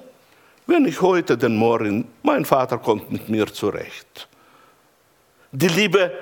wenn 0.66 0.84
ich 0.84 1.00
heute 1.00 1.38
den 1.38 1.56
Morgen, 1.56 2.06
mein 2.22 2.44
Vater 2.44 2.76
kommt 2.76 3.10
mit 3.10 3.30
mir 3.30 3.46
zurecht. 3.46 4.28
Die 5.52 5.68
Liebe, 5.68 6.12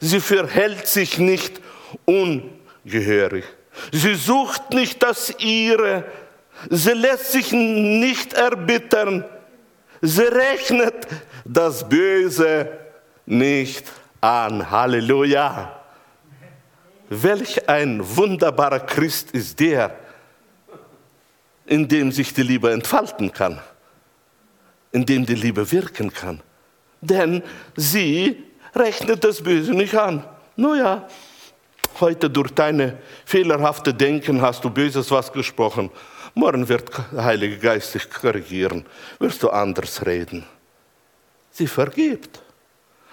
sie 0.00 0.20
verhält 0.20 0.88
sich 0.88 1.18
nicht 1.18 1.60
ungehörig. 2.04 3.44
Sie 3.92 4.14
sucht 4.14 4.72
nicht 4.72 5.02
das 5.02 5.34
Ihre. 5.38 6.04
Sie 6.70 6.92
lässt 6.92 7.32
sich 7.32 7.52
nicht 7.52 8.32
erbittern. 8.32 9.24
Sie 10.00 10.22
rechnet 10.22 11.06
das 11.44 11.88
Böse 11.88 12.68
nicht 13.26 13.84
an. 14.20 14.70
Halleluja. 14.70 15.74
Welch 17.08 17.68
ein 17.68 18.00
wunderbarer 18.16 18.80
Christ 18.80 19.30
ist 19.30 19.58
der, 19.60 19.96
in 21.66 21.88
dem 21.88 22.12
sich 22.12 22.34
die 22.34 22.42
Liebe 22.42 22.70
entfalten 22.70 23.32
kann, 23.32 23.60
in 24.92 25.06
dem 25.06 25.24
die 25.24 25.34
Liebe 25.34 25.70
wirken 25.72 26.12
kann. 26.12 26.40
Denn 27.00 27.42
sie 27.76 28.44
rechnet 28.74 29.24
das 29.24 29.42
Böse 29.42 29.72
nicht 29.72 29.94
an. 29.94 30.24
Nun 30.56 30.78
ja, 30.78 31.08
Heute 32.00 32.30
durch 32.30 32.52
deine 32.52 32.98
fehlerhafte 33.24 33.92
Denken 33.92 34.40
hast 34.40 34.64
du 34.64 34.70
Böses 34.70 35.10
was 35.10 35.32
gesprochen. 35.32 35.90
Morgen 36.34 36.68
wird 36.68 36.90
der 37.12 37.24
Heilige 37.24 37.58
Geist 37.58 37.94
dich 37.94 38.08
korrigieren. 38.08 38.86
Wirst 39.18 39.42
du 39.42 39.50
anders 39.50 40.06
reden. 40.06 40.44
Sie 41.50 41.66
vergibt. 41.66 42.40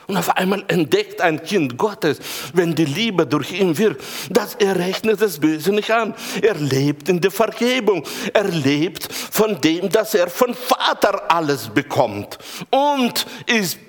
Und 0.07 0.17
auf 0.17 0.37
einmal 0.37 0.63
entdeckt 0.67 1.19
ein 1.19 1.41
Kind 1.41 1.77
Gottes, 1.77 2.19
wenn 2.53 2.75
die 2.75 2.85
Liebe 2.85 3.25
durch 3.25 3.51
ihn 3.53 3.75
wirkt, 3.75 4.03
dass 4.29 4.53
er 4.55 4.75
rechnet 4.75 5.19
das 5.19 5.39
Böse 5.39 5.71
nicht 5.71 5.89
an. 5.89 6.13
Er 6.43 6.53
lebt 6.53 7.09
in 7.09 7.19
der 7.19 7.31
Vergebung. 7.31 8.03
Er 8.33 8.47
lebt 8.47 9.11
von 9.11 9.59
dem, 9.61 9.89
dass 9.89 10.13
er 10.13 10.29
von 10.29 10.53
Vater 10.53 11.31
alles 11.31 11.69
bekommt 11.69 12.37
und 12.69 13.25
ist 13.47 13.79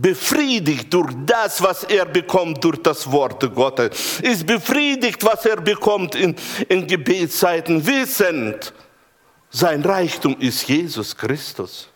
befriedigt 0.00 0.92
durch 0.92 1.12
das, 1.26 1.62
was 1.62 1.84
er 1.84 2.04
bekommt 2.04 2.62
durch 2.62 2.80
das 2.82 3.10
Wort 3.10 3.52
Gottes, 3.54 4.20
ist 4.20 4.46
befriedigt, 4.46 5.24
was 5.24 5.44
er 5.44 5.56
bekommt 5.56 6.14
in, 6.14 6.36
in 6.68 6.86
Gebetszeiten, 6.86 7.84
wissend, 7.84 8.72
sein 9.50 9.82
Reichtum 9.82 10.36
ist 10.38 10.68
Jesus 10.68 11.16
Christus. 11.16 11.88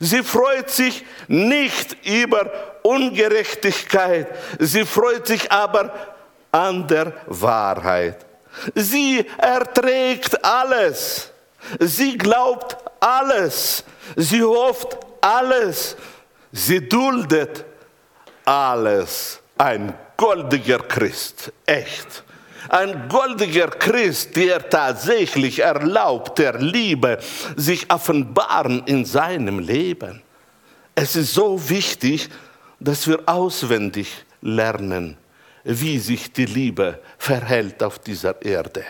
Sie 0.00 0.22
freut 0.22 0.68
sich 0.68 1.04
nicht 1.28 1.96
über 2.04 2.50
Ungerechtigkeit, 2.82 4.26
sie 4.58 4.84
freut 4.84 5.28
sich 5.28 5.52
aber 5.52 5.92
an 6.50 6.88
der 6.88 7.12
Wahrheit. 7.26 8.26
Sie 8.74 9.24
erträgt 9.38 10.44
alles, 10.44 11.30
sie 11.78 12.18
glaubt 12.18 12.76
alles, 12.98 13.84
sie 14.16 14.42
hofft 14.42 14.98
alles, 15.22 15.96
sie 16.50 16.86
duldet 16.86 17.64
alles. 18.44 19.40
Ein 19.56 19.94
goldiger 20.16 20.80
Christ, 20.80 21.52
echt. 21.64 22.24
Ein 22.68 23.08
goldiger 23.08 23.68
Christ, 23.68 24.36
der 24.36 24.68
tatsächlich 24.68 25.60
erlaubt, 25.60 26.38
der 26.38 26.58
Liebe 26.58 27.18
sich 27.56 27.90
offenbaren 27.90 28.82
in 28.86 29.04
seinem 29.04 29.58
Leben. 29.58 30.22
Es 30.94 31.16
ist 31.16 31.34
so 31.34 31.68
wichtig, 31.68 32.28
dass 32.80 33.06
wir 33.06 33.20
auswendig 33.26 34.24
lernen, 34.40 35.16
wie 35.64 35.98
sich 35.98 36.32
die 36.32 36.46
Liebe 36.46 37.00
verhält 37.18 37.82
auf 37.82 37.98
dieser 37.98 38.40
Erde. 38.42 38.84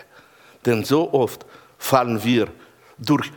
Denn 0.65 0.83
so 0.83 1.13
oft 1.13 1.45
fallen 1.77 2.23
wir 2.23 2.47
durch 2.97 3.31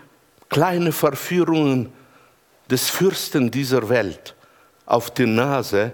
kleine 0.48 0.92
Verführungen 0.92 1.92
des 2.70 2.90
Fürsten 2.90 3.50
dieser 3.50 3.88
Welt 3.88 4.34
auf 4.84 5.10
die 5.10 5.26
Nase, 5.26 5.92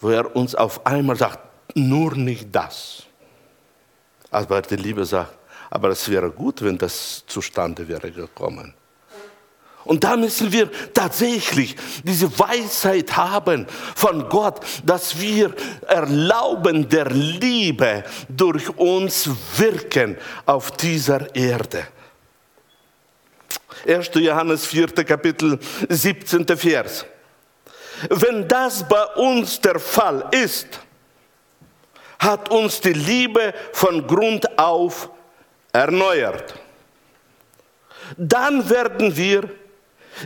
wo 0.00 0.10
er 0.10 0.34
uns 0.34 0.54
auf 0.54 0.84
einmal 0.86 1.16
sagt, 1.16 1.38
nur 1.74 2.14
nicht 2.14 2.48
das. 2.52 3.04
Aber 4.30 4.62
die 4.62 4.76
Liebe 4.76 5.04
sagt, 5.04 5.34
aber 5.70 5.90
es 5.90 6.08
wäre 6.08 6.30
gut, 6.30 6.62
wenn 6.62 6.78
das 6.78 7.24
zustande 7.26 7.86
wäre 7.86 8.10
gekommen. 8.10 8.74
Und 9.84 10.02
da 10.02 10.16
müssen 10.16 10.50
wir 10.50 10.68
tatsächlich 10.92 11.76
diese 12.02 12.36
Weisheit 12.38 13.16
haben 13.16 13.66
von 13.94 14.28
Gott, 14.28 14.60
dass 14.84 15.20
wir 15.20 15.54
erlauben 15.86 16.88
der 16.88 17.08
Liebe 17.10 18.02
durch 18.28 18.68
uns 18.76 19.30
wirken 19.56 20.16
auf 20.44 20.72
dieser 20.72 21.32
Erde. 21.36 21.86
1. 23.86 24.10
Johannes 24.14 24.66
4. 24.66 24.88
Kapitel 25.04 25.58
17. 25.88 26.46
Vers. 26.56 27.06
Wenn 28.10 28.46
das 28.48 28.86
bei 28.86 29.04
uns 29.14 29.60
der 29.60 29.78
Fall 29.78 30.28
ist, 30.32 30.66
hat 32.18 32.50
uns 32.50 32.80
die 32.80 32.92
Liebe 32.92 33.54
von 33.72 34.06
Grund 34.06 34.58
auf 34.58 35.10
erneuert. 35.72 36.54
Dann 38.16 38.68
werden 38.68 39.16
wir 39.16 39.48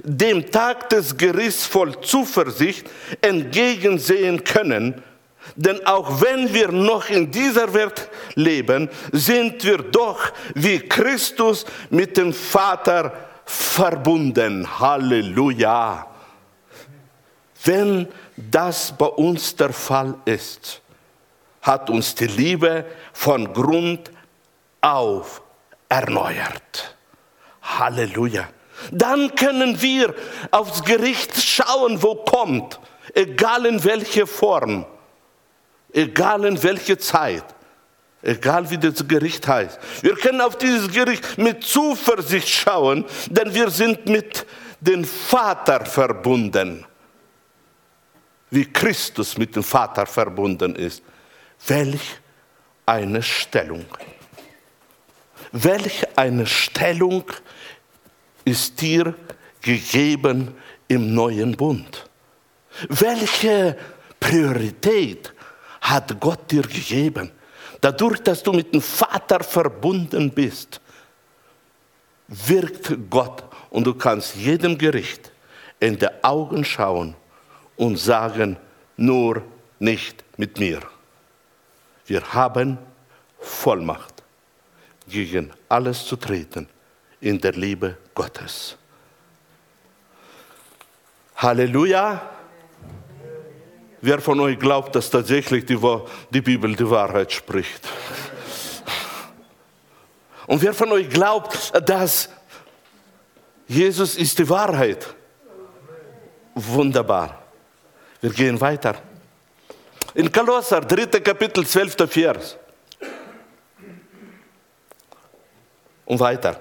dem 0.04 0.50
Tag 0.50 0.88
des 0.90 1.16
Gerichts 1.16 1.66
voll 1.66 2.00
Zuversicht 2.00 2.88
entgegensehen 3.20 4.44
können, 4.44 5.02
denn 5.56 5.84
auch 5.86 6.20
wenn 6.20 6.52
wir 6.54 6.70
noch 6.70 7.08
in 7.08 7.30
dieser 7.30 7.72
Welt 7.74 8.08
leben, 8.34 8.88
sind 9.12 9.64
wir 9.64 9.78
doch 9.78 10.32
wie 10.54 10.78
Christus 10.78 11.64
mit 11.88 12.16
dem 12.16 12.32
Vater 12.32 13.29
verbunden. 13.50 14.78
Halleluja. 14.78 16.06
Wenn 17.64 18.08
das 18.36 18.92
bei 18.96 19.06
uns 19.06 19.56
der 19.56 19.72
Fall 19.72 20.14
ist, 20.24 20.80
hat 21.62 21.90
uns 21.90 22.14
die 22.14 22.26
Liebe 22.26 22.86
von 23.12 23.52
Grund 23.52 24.10
auf 24.80 25.42
erneuert. 25.88 26.96
Halleluja. 27.60 28.48
Dann 28.92 29.34
können 29.34 29.82
wir 29.82 30.14
aufs 30.52 30.82
Gericht 30.84 31.36
schauen, 31.36 32.02
wo 32.02 32.14
kommt, 32.14 32.80
egal 33.14 33.66
in 33.66 33.84
welcher 33.84 34.26
Form, 34.26 34.86
egal 35.92 36.46
in 36.46 36.62
welcher 36.62 36.98
Zeit, 36.98 37.44
egal 38.22 38.70
wie 38.70 38.78
das 38.78 39.06
Gericht 39.06 39.46
heißt. 39.46 39.78
Wir 40.02 40.14
können 40.14 40.40
auf 40.40 40.58
dieses 40.58 40.90
Gericht 40.90 41.38
mit 41.38 41.64
Zuversicht 41.64 42.48
schauen, 42.48 43.04
denn 43.28 43.54
wir 43.54 43.70
sind 43.70 44.06
mit 44.06 44.46
dem 44.80 45.04
Vater 45.04 45.84
verbunden, 45.84 46.84
wie 48.50 48.64
Christus 48.64 49.36
mit 49.36 49.54
dem 49.54 49.62
Vater 49.62 50.06
verbunden 50.06 50.74
ist. 50.74 51.02
Welch 51.66 52.18
eine 52.86 53.22
Stellung. 53.22 53.84
Welch 55.52 56.06
eine 56.16 56.46
Stellung 56.46 57.24
ist 58.44 58.80
dir 58.80 59.14
gegeben 59.60 60.54
im 60.88 61.14
neuen 61.14 61.56
Bund? 61.56 62.08
Welche 62.88 63.76
Priorität 64.18 65.32
hat 65.80 66.18
Gott 66.20 66.50
dir 66.50 66.62
gegeben? 66.62 67.32
Dadurch, 67.80 68.20
dass 68.20 68.42
du 68.42 68.52
mit 68.52 68.74
dem 68.74 68.82
Vater 68.82 69.40
verbunden 69.42 70.30
bist, 70.30 70.80
wirkt 72.28 72.94
Gott 73.08 73.44
und 73.70 73.84
du 73.84 73.94
kannst 73.94 74.36
jedem 74.36 74.76
Gericht 74.76 75.32
in 75.78 75.98
die 75.98 76.08
Augen 76.22 76.64
schauen 76.64 77.14
und 77.76 77.96
sagen, 77.96 78.56
nur 78.96 79.42
nicht 79.78 80.22
mit 80.36 80.58
mir. 80.58 80.80
Wir 82.06 82.22
haben 82.32 82.78
Vollmacht, 83.40 84.22
gegen 85.08 85.50
alles 85.68 86.04
zu 86.04 86.16
treten 86.16 86.68
in 87.20 87.40
der 87.40 87.52
Liebe 87.52 87.96
Gottes. 88.14 88.76
Halleluja. 91.36 92.20
Wer 94.02 94.20
von 94.20 94.40
euch 94.40 94.58
glaubt, 94.58 94.94
dass 94.94 95.10
tatsächlich 95.10 95.66
die, 95.66 95.78
die 96.30 96.40
Bibel 96.40 96.74
die 96.74 96.88
Wahrheit 96.88 97.32
spricht? 97.32 97.86
Und 100.46 100.62
wer 100.62 100.72
von 100.72 100.90
euch 100.92 101.08
glaubt, 101.08 101.72
dass 101.88 102.28
Jesus 103.68 104.16
ist 104.16 104.38
die 104.38 104.48
Wahrheit? 104.48 105.14
Wunderbar. 106.54 107.42
Wir 108.20 108.30
gehen 108.30 108.60
weiter. 108.60 108.96
In 110.14 110.32
Kolosser, 110.32 110.80
3. 110.80 111.20
Kapitel, 111.20 111.66
12. 111.66 111.94
Vers. 112.10 112.56
Und 116.04 116.18
weiter. 116.18 116.60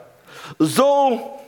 So 0.59 1.39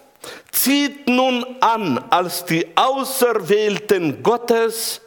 zieht 0.51 1.07
nun 1.07 1.45
an 1.59 1.97
als 2.09 2.43
die 2.45 2.65
Auserwählten 2.75 4.23
Gottes, 4.23 5.01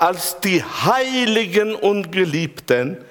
als 0.00 0.40
die 0.40 0.64
Heiligen 0.64 1.74
und 1.74 2.10
Geliebten, 2.10 3.04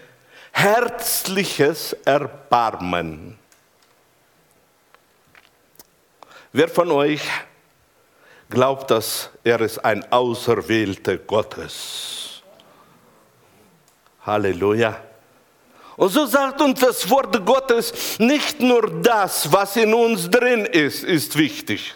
herzliches 0.52 1.94
Erbarmen. 2.04 3.38
Wer 6.52 6.68
von 6.68 6.90
euch 6.90 7.22
glaubt, 8.50 8.90
dass 8.90 9.30
er 9.44 9.62
ist 9.62 9.78
ein 9.86 10.12
Auserwählter 10.12 11.18
Gottes? 11.18 12.42
Halleluja. 14.26 15.00
Und 15.96 16.10
so 16.10 16.26
sagt 16.26 16.60
uns 16.60 16.80
das 16.80 17.08
Wort 17.08 17.46
Gottes, 17.46 18.18
nicht 18.18 18.62
nur 18.62 18.90
das, 19.04 19.52
was 19.54 19.76
in 19.76 19.94
uns 19.94 20.28
drin 20.28 20.66
ist, 20.66 21.04
ist 21.04 21.38
wichtig. 21.38 21.94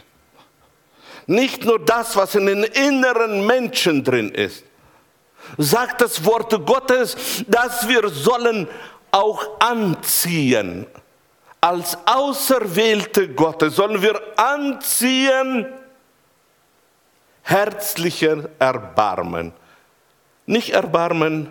Nicht 1.25 1.65
nur 1.65 1.83
das, 1.83 2.15
was 2.15 2.35
in 2.35 2.45
den 2.45 2.63
inneren 2.63 3.43
Menschen 3.47 4.03
drin 4.03 4.29
ist. 4.29 4.63
Sagt 5.57 6.01
das 6.01 6.23
Wort 6.25 6.51
Gottes, 6.65 7.43
dass 7.47 7.87
wir 7.87 8.09
sollen 8.09 8.67
auch 9.11 9.59
anziehen. 9.59 10.85
Als 11.61 11.97
Auserwählte 12.05 13.29
Gottes 13.29 13.75
sollen 13.75 14.01
wir 14.01 14.19
anziehen 14.37 15.67
herzlicher 17.43 18.49
Erbarmen. 18.59 19.53
Nicht 20.45 20.71
Erbarmen 20.71 21.49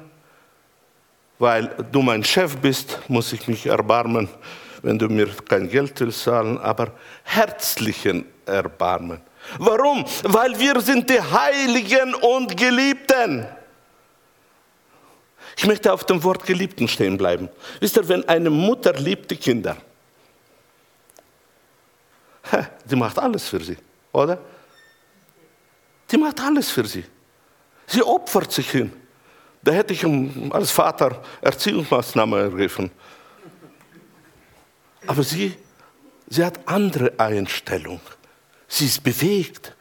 weil 1.42 1.74
du 1.90 2.02
mein 2.02 2.22
Chef 2.22 2.56
bist, 2.58 3.00
muss 3.08 3.32
ich 3.32 3.48
mich 3.48 3.66
erbarmen, 3.66 4.28
wenn 4.80 4.96
du 4.96 5.08
mir 5.08 5.26
kein 5.48 5.68
Geld 5.68 5.98
willst 5.98 6.22
zahlen, 6.22 6.56
aber 6.58 6.92
herzlichen 7.24 8.26
Erbarmen. 8.46 9.20
Warum? 9.58 10.04
Weil 10.22 10.56
wir 10.56 10.80
sind 10.80 11.10
die 11.10 11.20
Heiligen 11.20 12.14
und 12.14 12.56
Geliebten. 12.56 13.48
Ich 15.56 15.66
möchte 15.66 15.92
auf 15.92 16.04
dem 16.04 16.22
Wort 16.22 16.44
Geliebten 16.46 16.88
stehen 16.88 17.18
bleiben. 17.18 17.48
Wisst 17.80 17.96
ihr, 17.96 18.08
wenn 18.08 18.28
eine 18.28 18.50
Mutter 18.50 18.92
liebt 18.94 19.30
die 19.30 19.36
Kinder, 19.36 19.76
die 22.84 22.96
macht 22.96 23.18
alles 23.18 23.48
für 23.48 23.62
sie, 23.62 23.76
oder? 24.12 24.38
Die 26.10 26.16
macht 26.16 26.40
alles 26.40 26.70
für 26.70 26.84
sie. 26.84 27.04
Sie 27.86 28.02
opfert 28.02 28.52
sich 28.52 28.70
hin. 28.70 28.92
Da 29.62 29.72
hätte 29.72 29.92
ich 29.92 30.04
als 30.52 30.70
Vater 30.70 31.22
Erziehungsmaßnahmen 31.40 32.38
ergriffen. 32.38 32.90
Aber 35.06 35.22
sie, 35.22 35.56
sie 36.28 36.44
hat 36.44 36.60
andere 36.66 37.12
Einstellung. 37.18 38.00
Sie 38.66 38.86
ist 38.86 39.02
bewegt. 39.02 39.74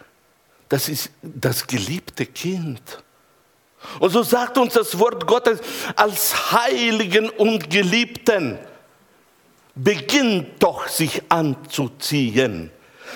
das 0.69 0.87
ist 0.87 1.11
das 1.21 1.65
geliebte 1.65 2.25
Kind. 2.25 3.03
Und 3.99 4.09
so 4.11 4.23
sagt 4.23 4.57
uns 4.57 4.73
das 4.73 4.97
Wort 4.99 5.25
Gottes 5.27 5.59
als 5.95 6.51
Heiligen 6.51 7.29
und 7.29 7.69
Geliebten, 7.69 8.57
beginnt 9.75 10.61
doch 10.61 10.87
sich 10.87 11.21
anzuziehen. 11.29 12.71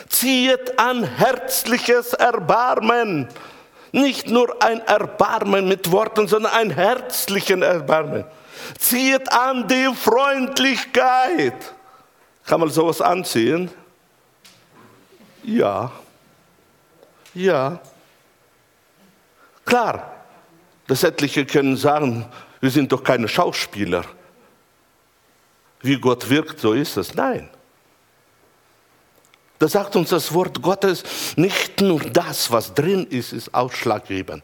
Ziehet 0.10 0.78
an 0.80 1.04
herzliches 1.04 2.14
Erbarmen. 2.14 3.28
Nicht 3.92 4.30
nur 4.30 4.62
ein 4.62 4.82
Erbarmen 4.82 5.68
mit 5.68 5.92
Worten, 5.92 6.28
sondern 6.28 6.54
ein 6.54 6.70
herzlichen 6.70 7.62
Erbarmen. 7.62 8.26
Zieht 8.78 9.32
an 9.32 9.68
die 9.68 9.90
Freundlichkeit. 9.96 11.74
Kann 12.46 12.60
man 12.60 12.70
sowas 12.70 13.02
anziehen? 13.02 13.72
Ja. 15.44 15.92
Ja. 17.34 17.80
Klar, 19.66 20.15
das 20.88 21.04
etliche 21.04 21.46
können 21.46 21.78
sagen, 21.78 22.26
wir 22.62 22.70
sind 22.70 22.92
doch 22.92 23.04
keine 23.04 23.28
Schauspieler. 23.28 24.06
Wie 25.82 26.00
Gott 26.00 26.30
wirkt, 26.30 26.60
so 26.60 26.74
ist 26.74 26.98
es. 26.98 27.14
Nein. 27.14 27.50
Da 29.60 29.68
sagt 29.68 29.96
uns 29.96 30.10
das 30.10 30.34
Wort 30.34 30.62
Gottes, 30.62 31.04
nicht 31.38 31.80
nur 31.82 32.02
das, 32.02 32.52
was 32.52 32.74
drin 32.74 33.08
ist, 33.08 33.34
ist 33.34 33.54
ausschlaggebend, 33.54 34.44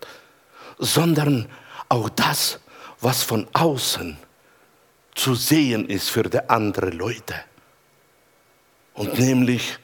sondern 0.77 1.47
auch 1.89 2.09
das, 2.09 2.59
was 3.01 3.23
von 3.23 3.47
außen 3.53 4.17
zu 5.15 5.35
sehen 5.35 5.89
ist 5.89 6.09
für 6.09 6.23
die 6.23 6.47
anderen 6.49 6.93
Leute. 6.93 7.35
Und 8.93 9.19
nämlich 9.19 9.79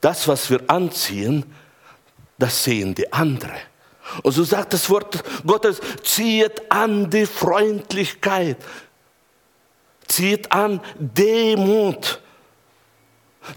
das, 0.00 0.26
was 0.26 0.50
wir 0.50 0.62
anziehen, 0.68 1.44
das 2.38 2.64
sehen 2.64 2.94
die 2.94 3.12
anderen. 3.12 3.69
Und 4.22 4.32
so 4.32 4.44
sagt 4.44 4.72
das 4.72 4.88
Wort 4.90 5.22
Gottes, 5.46 5.80
zieht 6.02 6.70
an 6.70 7.10
die 7.10 7.26
Freundlichkeit, 7.26 8.56
zieht 10.06 10.50
an 10.50 10.80
Demut, 10.98 12.20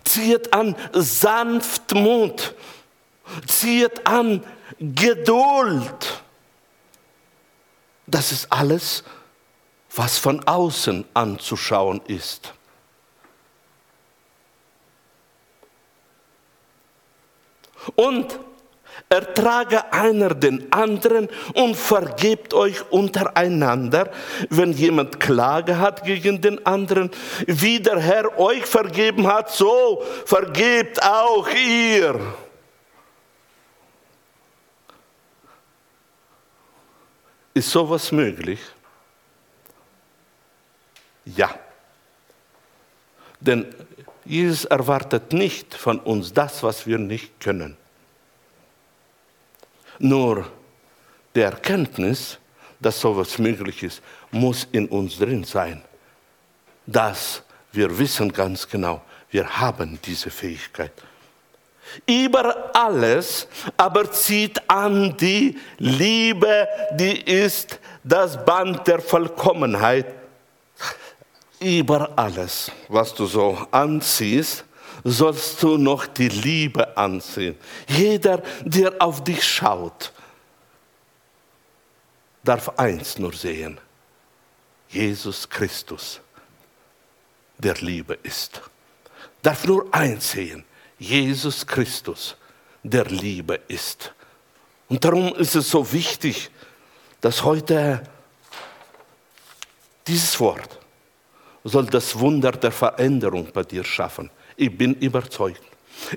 zieht 0.03 0.53
an 0.53 0.75
Sanftmut, 0.93 2.55
zieht 3.47 4.05
an 4.05 4.43
Geduld. 4.79 6.23
Das 8.05 8.31
ist 8.31 8.51
alles, 8.51 9.03
was 9.95 10.17
von 10.17 10.45
außen 10.45 11.05
anzuschauen 11.13 12.01
ist. 12.07 12.53
Und 17.95 18.39
ertrage 19.09 19.91
einer 19.93 20.33
den 20.33 20.71
anderen 20.71 21.29
und 21.53 21.75
vergebt 21.75 22.53
euch 22.53 22.91
untereinander, 22.91 24.11
wenn 24.49 24.71
jemand 24.73 25.19
Klage 25.19 25.77
hat 25.77 26.03
gegen 26.03 26.41
den 26.41 26.65
anderen, 26.65 27.11
wie 27.45 27.79
der 27.79 27.99
Herr 27.99 28.37
euch 28.39 28.65
vergeben 28.65 29.27
hat, 29.27 29.51
so 29.51 30.03
vergebt 30.25 31.01
auch 31.03 31.47
ihr. 31.49 32.19
Ist 37.53 37.69
sowas 37.69 38.11
möglich? 38.11 38.59
Ja. 41.25 41.53
Denn 43.39 43.73
Jesus 44.25 44.65
erwartet 44.65 45.33
nicht 45.33 45.73
von 45.75 45.99
uns 45.99 46.33
das, 46.33 46.63
was 46.63 46.87
wir 46.87 46.97
nicht 46.97 47.39
können. 47.39 47.77
Nur 49.99 50.45
die 51.35 51.41
Erkenntnis, 51.41 52.37
dass 52.79 52.99
sowas 52.99 53.37
möglich 53.37 53.83
ist, 53.83 54.01
muss 54.31 54.67
in 54.71 54.87
uns 54.87 55.17
drin 55.17 55.43
sein. 55.43 55.81
Dass 56.85 57.43
wir 57.71 57.97
wissen 57.97 58.31
ganz 58.31 58.67
genau, 58.67 59.01
wir 59.31 59.47
haben 59.59 59.99
diese 60.05 60.29
Fähigkeit. 60.29 60.91
Über 62.05 62.71
alles 62.73 63.47
aber 63.77 64.09
zieht 64.11 64.61
an 64.69 65.15
die 65.17 65.57
Liebe, 65.77 66.67
die 66.93 67.21
ist 67.21 67.79
das 68.03 68.43
Band 68.43 68.87
der 68.87 68.99
Vollkommenheit. 68.99 70.13
Über 71.59 72.11
alles, 72.15 72.71
was 72.89 73.13
du 73.13 73.25
so 73.25 73.57
anziehst, 73.71 74.65
sollst 75.03 75.61
du 75.61 75.77
noch 75.77 76.07
die 76.07 76.29
Liebe 76.29 76.95
anziehen. 76.97 77.57
Jeder, 77.87 78.41
der 78.63 78.93
auf 79.01 79.23
dich 79.23 79.43
schaut, 79.43 80.11
darf 82.43 82.69
eins 82.77 83.17
nur 83.17 83.33
sehen. 83.33 83.79
Jesus 84.89 85.49
Christus, 85.49 86.21
der 87.57 87.75
Liebe 87.75 88.17
ist. 88.23 88.61
Darf 89.41 89.65
nur 89.65 89.93
eins 89.93 90.31
sehen. 90.31 90.63
Jesus 90.99 91.65
Christus, 91.65 92.37
der 92.83 93.05
Liebe 93.05 93.59
ist. 93.67 94.13
Und 94.87 95.03
darum 95.03 95.33
ist 95.35 95.55
es 95.55 95.69
so 95.69 95.91
wichtig, 95.91 96.51
dass 97.19 97.43
heute 97.43 98.03
dieses 100.07 100.39
Wort 100.39 100.79
soll 101.63 101.85
das 101.85 102.17
Wunder 102.19 102.51
der 102.51 102.71
Veränderung 102.71 103.49
bei 103.51 103.63
dir 103.63 103.83
schaffen. 103.83 104.29
Ich 104.55 104.77
bin 104.77 104.95
überzeugt. 104.95 105.61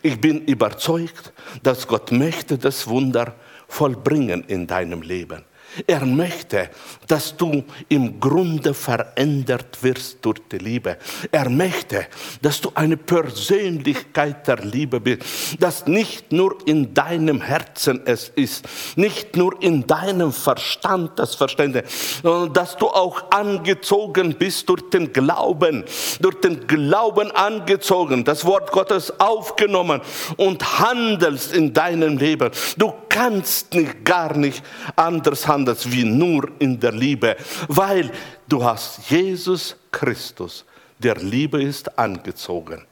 Ich 0.03 0.21
bin 0.21 0.45
überzeugt, 0.45 1.33
dass 1.63 1.87
Gott 1.87 2.13
möchte 2.13 2.59
das 2.59 2.87
Wunder 2.87 3.35
vollbringen 3.69 4.45
in 4.45 4.67
deinem 4.67 5.03
Leben. 5.03 5.45
Er 5.87 6.05
möchte, 6.07 6.71
dass 7.07 7.37
du 7.37 7.65
im 7.89 8.19
Grunde 8.19 8.73
verändert 8.73 9.83
wirst 9.83 10.19
durch 10.23 10.39
die 10.51 10.59
Liebe. 10.59 10.97
Er 11.31 11.49
möchte, 11.51 12.07
dass 12.41 12.61
du 12.61 12.71
eine 12.75 12.97
Persönlichkeit 12.97 14.47
der 14.49 14.59
Liebe 14.59 15.01
bist, 15.01 15.23
dass 15.61 15.87
nicht 15.87 16.33
nur 16.33 16.57
in 16.67 16.95
deinem 16.95 17.41
Herzen 17.41 18.01
es 18.07 18.31
ist, 18.35 18.65
nicht 18.97 19.37
nur 19.37 19.61
in 19.63 19.87
deinem 19.87 20.33
Verstand 20.33 21.19
das 21.19 21.35
Verständnis, 21.35 22.21
sondern 22.23 22.53
dass 22.53 22.77
du 22.77 22.89
auch 22.89 23.31
angezogen 23.31 24.35
bist 24.35 24.69
durch 24.69 24.89
den 24.91 25.13
Glauben, 25.13 25.85
durch 26.21 26.41
den 26.41 26.67
Glauben 26.67 27.31
angezogen, 27.33 28.25
das 28.25 28.45
Wort 28.45 28.73
Gottes 28.73 29.21
aufgenommen 29.21 30.01
und 30.37 30.79
handelst 30.79 31.53
in 31.53 31.73
deinem 31.73 32.19
Leben. 32.19 32.51
Du 32.77 32.93
kannst 33.17 33.73
nicht, 33.73 34.05
gar 34.05 34.37
nicht 34.37 34.63
anders 34.95 35.49
handeln 35.49 35.77
wie 35.87 36.05
nur 36.05 36.51
in 36.59 36.79
der 36.79 36.93
Liebe, 36.93 37.37
weil 37.69 38.11
du 38.47 38.63
hast 38.63 39.11
Jesus 39.11 39.77
Christus, 39.91 40.65
der 40.99 41.17
Liebe 41.17 41.63
ist, 41.63 41.99
angezogen. 41.99 42.85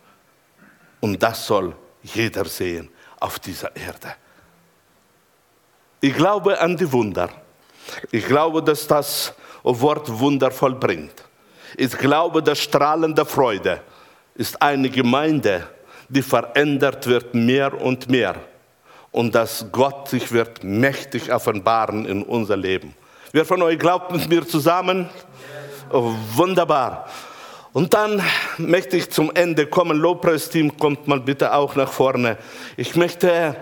Und 1.00 1.22
das 1.22 1.46
soll 1.46 1.76
jeder 2.02 2.46
sehen 2.46 2.88
auf 3.20 3.38
dieser 3.38 3.74
Erde. 3.76 4.14
Ich 6.00 6.14
glaube 6.14 6.58
an 6.58 6.76
die 6.76 6.90
Wunder. 6.90 7.28
Ich 8.10 8.26
glaube, 8.26 8.62
dass 8.62 8.86
das 8.86 9.34
Wort 9.62 10.08
Wunder 10.18 10.50
vollbringt. 10.50 11.22
Ich 11.76 11.92
glaube, 11.98 12.42
dass 12.42 12.60
strahlende 12.60 13.26
Freude 13.26 13.82
ist 14.34 14.60
eine 14.60 14.88
Gemeinde, 14.88 15.68
die 16.08 16.22
verändert 16.22 17.06
wird 17.06 17.34
mehr 17.34 17.78
und 17.80 18.08
mehr 18.08 18.36
und 19.14 19.32
dass 19.32 19.66
Gott 19.70 20.08
sich 20.08 20.32
wird 20.32 20.64
mächtig 20.64 21.32
offenbaren 21.32 22.04
in 22.04 22.24
unser 22.24 22.56
Leben. 22.56 22.94
Wer 23.30 23.44
von 23.44 23.62
euch 23.62 23.78
glaubt 23.78 24.10
mit 24.10 24.28
mir 24.28 24.44
zusammen? 24.44 25.08
Oh, 25.92 26.10
wunderbar. 26.32 27.08
Und 27.72 27.94
dann 27.94 28.20
möchte 28.58 28.96
ich 28.96 29.12
zum 29.12 29.30
Ende 29.32 29.68
kommen. 29.68 29.98
Lobpreisteam 29.98 30.76
kommt 30.78 31.06
mal 31.06 31.20
bitte 31.20 31.54
auch 31.54 31.76
nach 31.76 31.92
vorne. 31.92 32.38
Ich 32.76 32.96
möchte 32.96 33.54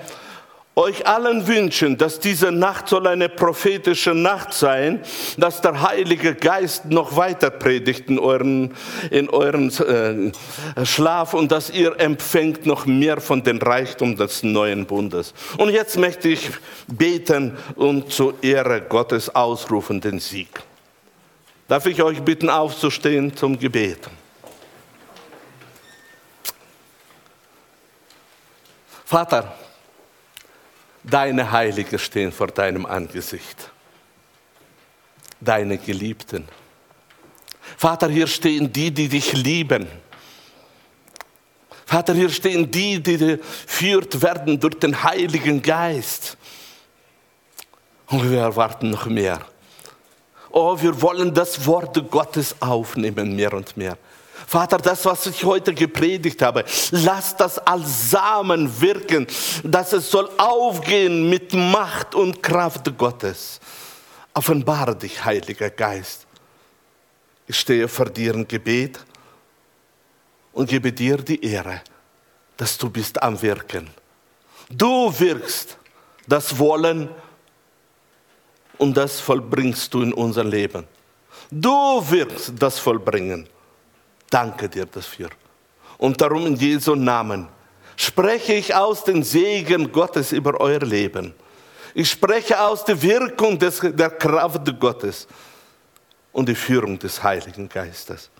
euch 0.74 1.06
allen 1.06 1.46
wünschen, 1.46 1.98
dass 1.98 2.18
diese 2.18 2.50
Nacht 2.50 2.88
soll 2.88 3.06
eine 3.06 3.28
prophetische 3.28 4.14
Nacht 4.14 4.54
sein, 4.54 5.02
dass 5.36 5.60
der 5.60 5.82
Heilige 5.82 6.34
Geist 6.34 6.86
noch 6.86 7.16
weiter 7.16 7.50
predigt 7.50 8.08
in 8.08 8.18
euren, 8.18 8.74
in 9.10 9.28
euren 9.28 9.70
äh, 9.70 10.86
Schlaf 10.86 11.34
und 11.34 11.52
dass 11.52 11.68
ihr 11.68 12.00
empfängt 12.00 12.64
noch 12.64 12.86
mehr 12.86 13.20
von 13.20 13.42
den 13.42 13.60
Reichtum 13.60 14.16
des 14.16 14.42
neuen 14.42 14.86
Bundes. 14.86 15.34
Und 15.58 15.70
jetzt 15.70 15.98
möchte 15.98 16.28
ich 16.28 16.48
beten 16.86 17.56
und 17.74 18.10
zur 18.10 18.42
Ehre 18.42 18.80
Gottes 18.80 19.34
ausrufen 19.34 20.00
den 20.00 20.20
Sieg. 20.20 20.48
Darf 21.68 21.84
ich 21.86 22.02
euch 22.02 22.22
bitten 22.22 22.48
aufzustehen 22.48 23.36
zum 23.36 23.58
Gebet? 23.58 24.08
Vater, 29.04 29.54
Deine 31.04 31.50
Heilige 31.50 31.98
stehen 31.98 32.32
vor 32.32 32.48
deinem 32.48 32.86
Angesicht. 32.86 33.70
Deine 35.40 35.78
Geliebten. 35.78 36.48
Vater, 37.76 38.08
hier 38.08 38.26
stehen 38.26 38.72
die, 38.72 38.90
die 38.90 39.08
dich 39.08 39.32
lieben. 39.32 39.88
Vater, 41.84 42.14
hier 42.14 42.30
stehen 42.30 42.70
die, 42.70 43.02
die 43.02 43.18
geführt 43.18 44.22
werden 44.22 44.58
durch 44.58 44.78
den 44.78 45.02
Heiligen 45.02 45.60
Geist. 45.60 46.36
Und 48.06 48.30
wir 48.30 48.40
erwarten 48.40 48.90
noch 48.90 49.06
mehr. 49.06 49.40
Oh, 50.50 50.80
wir 50.80 51.00
wollen 51.02 51.34
das 51.34 51.66
Wort 51.66 52.10
Gottes 52.10 52.54
aufnehmen, 52.60 53.34
mehr 53.34 53.52
und 53.54 53.76
mehr. 53.76 53.96
Vater, 54.46 54.78
das, 54.78 55.04
was 55.04 55.26
ich 55.26 55.44
heute 55.44 55.74
gepredigt 55.74 56.42
habe, 56.42 56.64
lass 56.90 57.36
das 57.36 57.58
als 57.58 58.10
Samen 58.10 58.80
wirken, 58.80 59.26
dass 59.62 59.92
es 59.92 60.10
soll 60.10 60.28
aufgehen 60.38 61.28
mit 61.28 61.52
Macht 61.54 62.14
und 62.14 62.42
Kraft 62.42 62.96
Gottes. 62.96 63.60
Offenbare 64.34 64.96
dich, 64.96 65.24
Heiliger 65.24 65.70
Geist. 65.70 66.26
Ich 67.46 67.58
stehe 67.58 67.88
vor 67.88 68.06
dir 68.06 68.34
im 68.34 68.46
Gebet 68.46 68.98
und 70.52 70.68
gebe 70.68 70.92
dir 70.92 71.16
die 71.18 71.44
Ehre, 71.44 71.82
dass 72.56 72.78
du 72.78 72.88
bist 72.88 73.22
am 73.22 73.40
Wirken. 73.42 73.90
Du 74.70 75.12
wirkst 75.18 75.76
das 76.26 76.56
Wollen 76.58 77.08
und 78.78 78.96
das 78.96 79.20
vollbringst 79.20 79.92
du 79.92 80.02
in 80.02 80.12
unser 80.12 80.44
Leben. 80.44 80.86
Du 81.50 82.02
wirkst 82.08 82.52
das 82.58 82.78
vollbringen. 82.78 83.46
Danke 84.32 84.66
dir 84.66 84.86
dafür. 84.86 85.28
Und 85.98 86.18
darum 86.18 86.46
in 86.46 86.56
Jesu 86.56 86.94
Namen 86.94 87.48
spreche 87.96 88.54
ich 88.54 88.74
aus 88.74 89.04
den 89.04 89.22
Segen 89.22 89.92
Gottes 89.92 90.32
über 90.32 90.58
euer 90.58 90.80
Leben. 90.80 91.34
Ich 91.92 92.10
spreche 92.10 92.58
aus 92.58 92.82
der 92.86 93.00
Wirkung 93.02 93.58
des, 93.58 93.80
der 93.80 94.08
Kraft 94.08 94.62
Gottes 94.80 95.28
und 96.32 96.48
die 96.48 96.54
Führung 96.54 96.98
des 96.98 97.22
Heiligen 97.22 97.68
Geistes. 97.68 98.30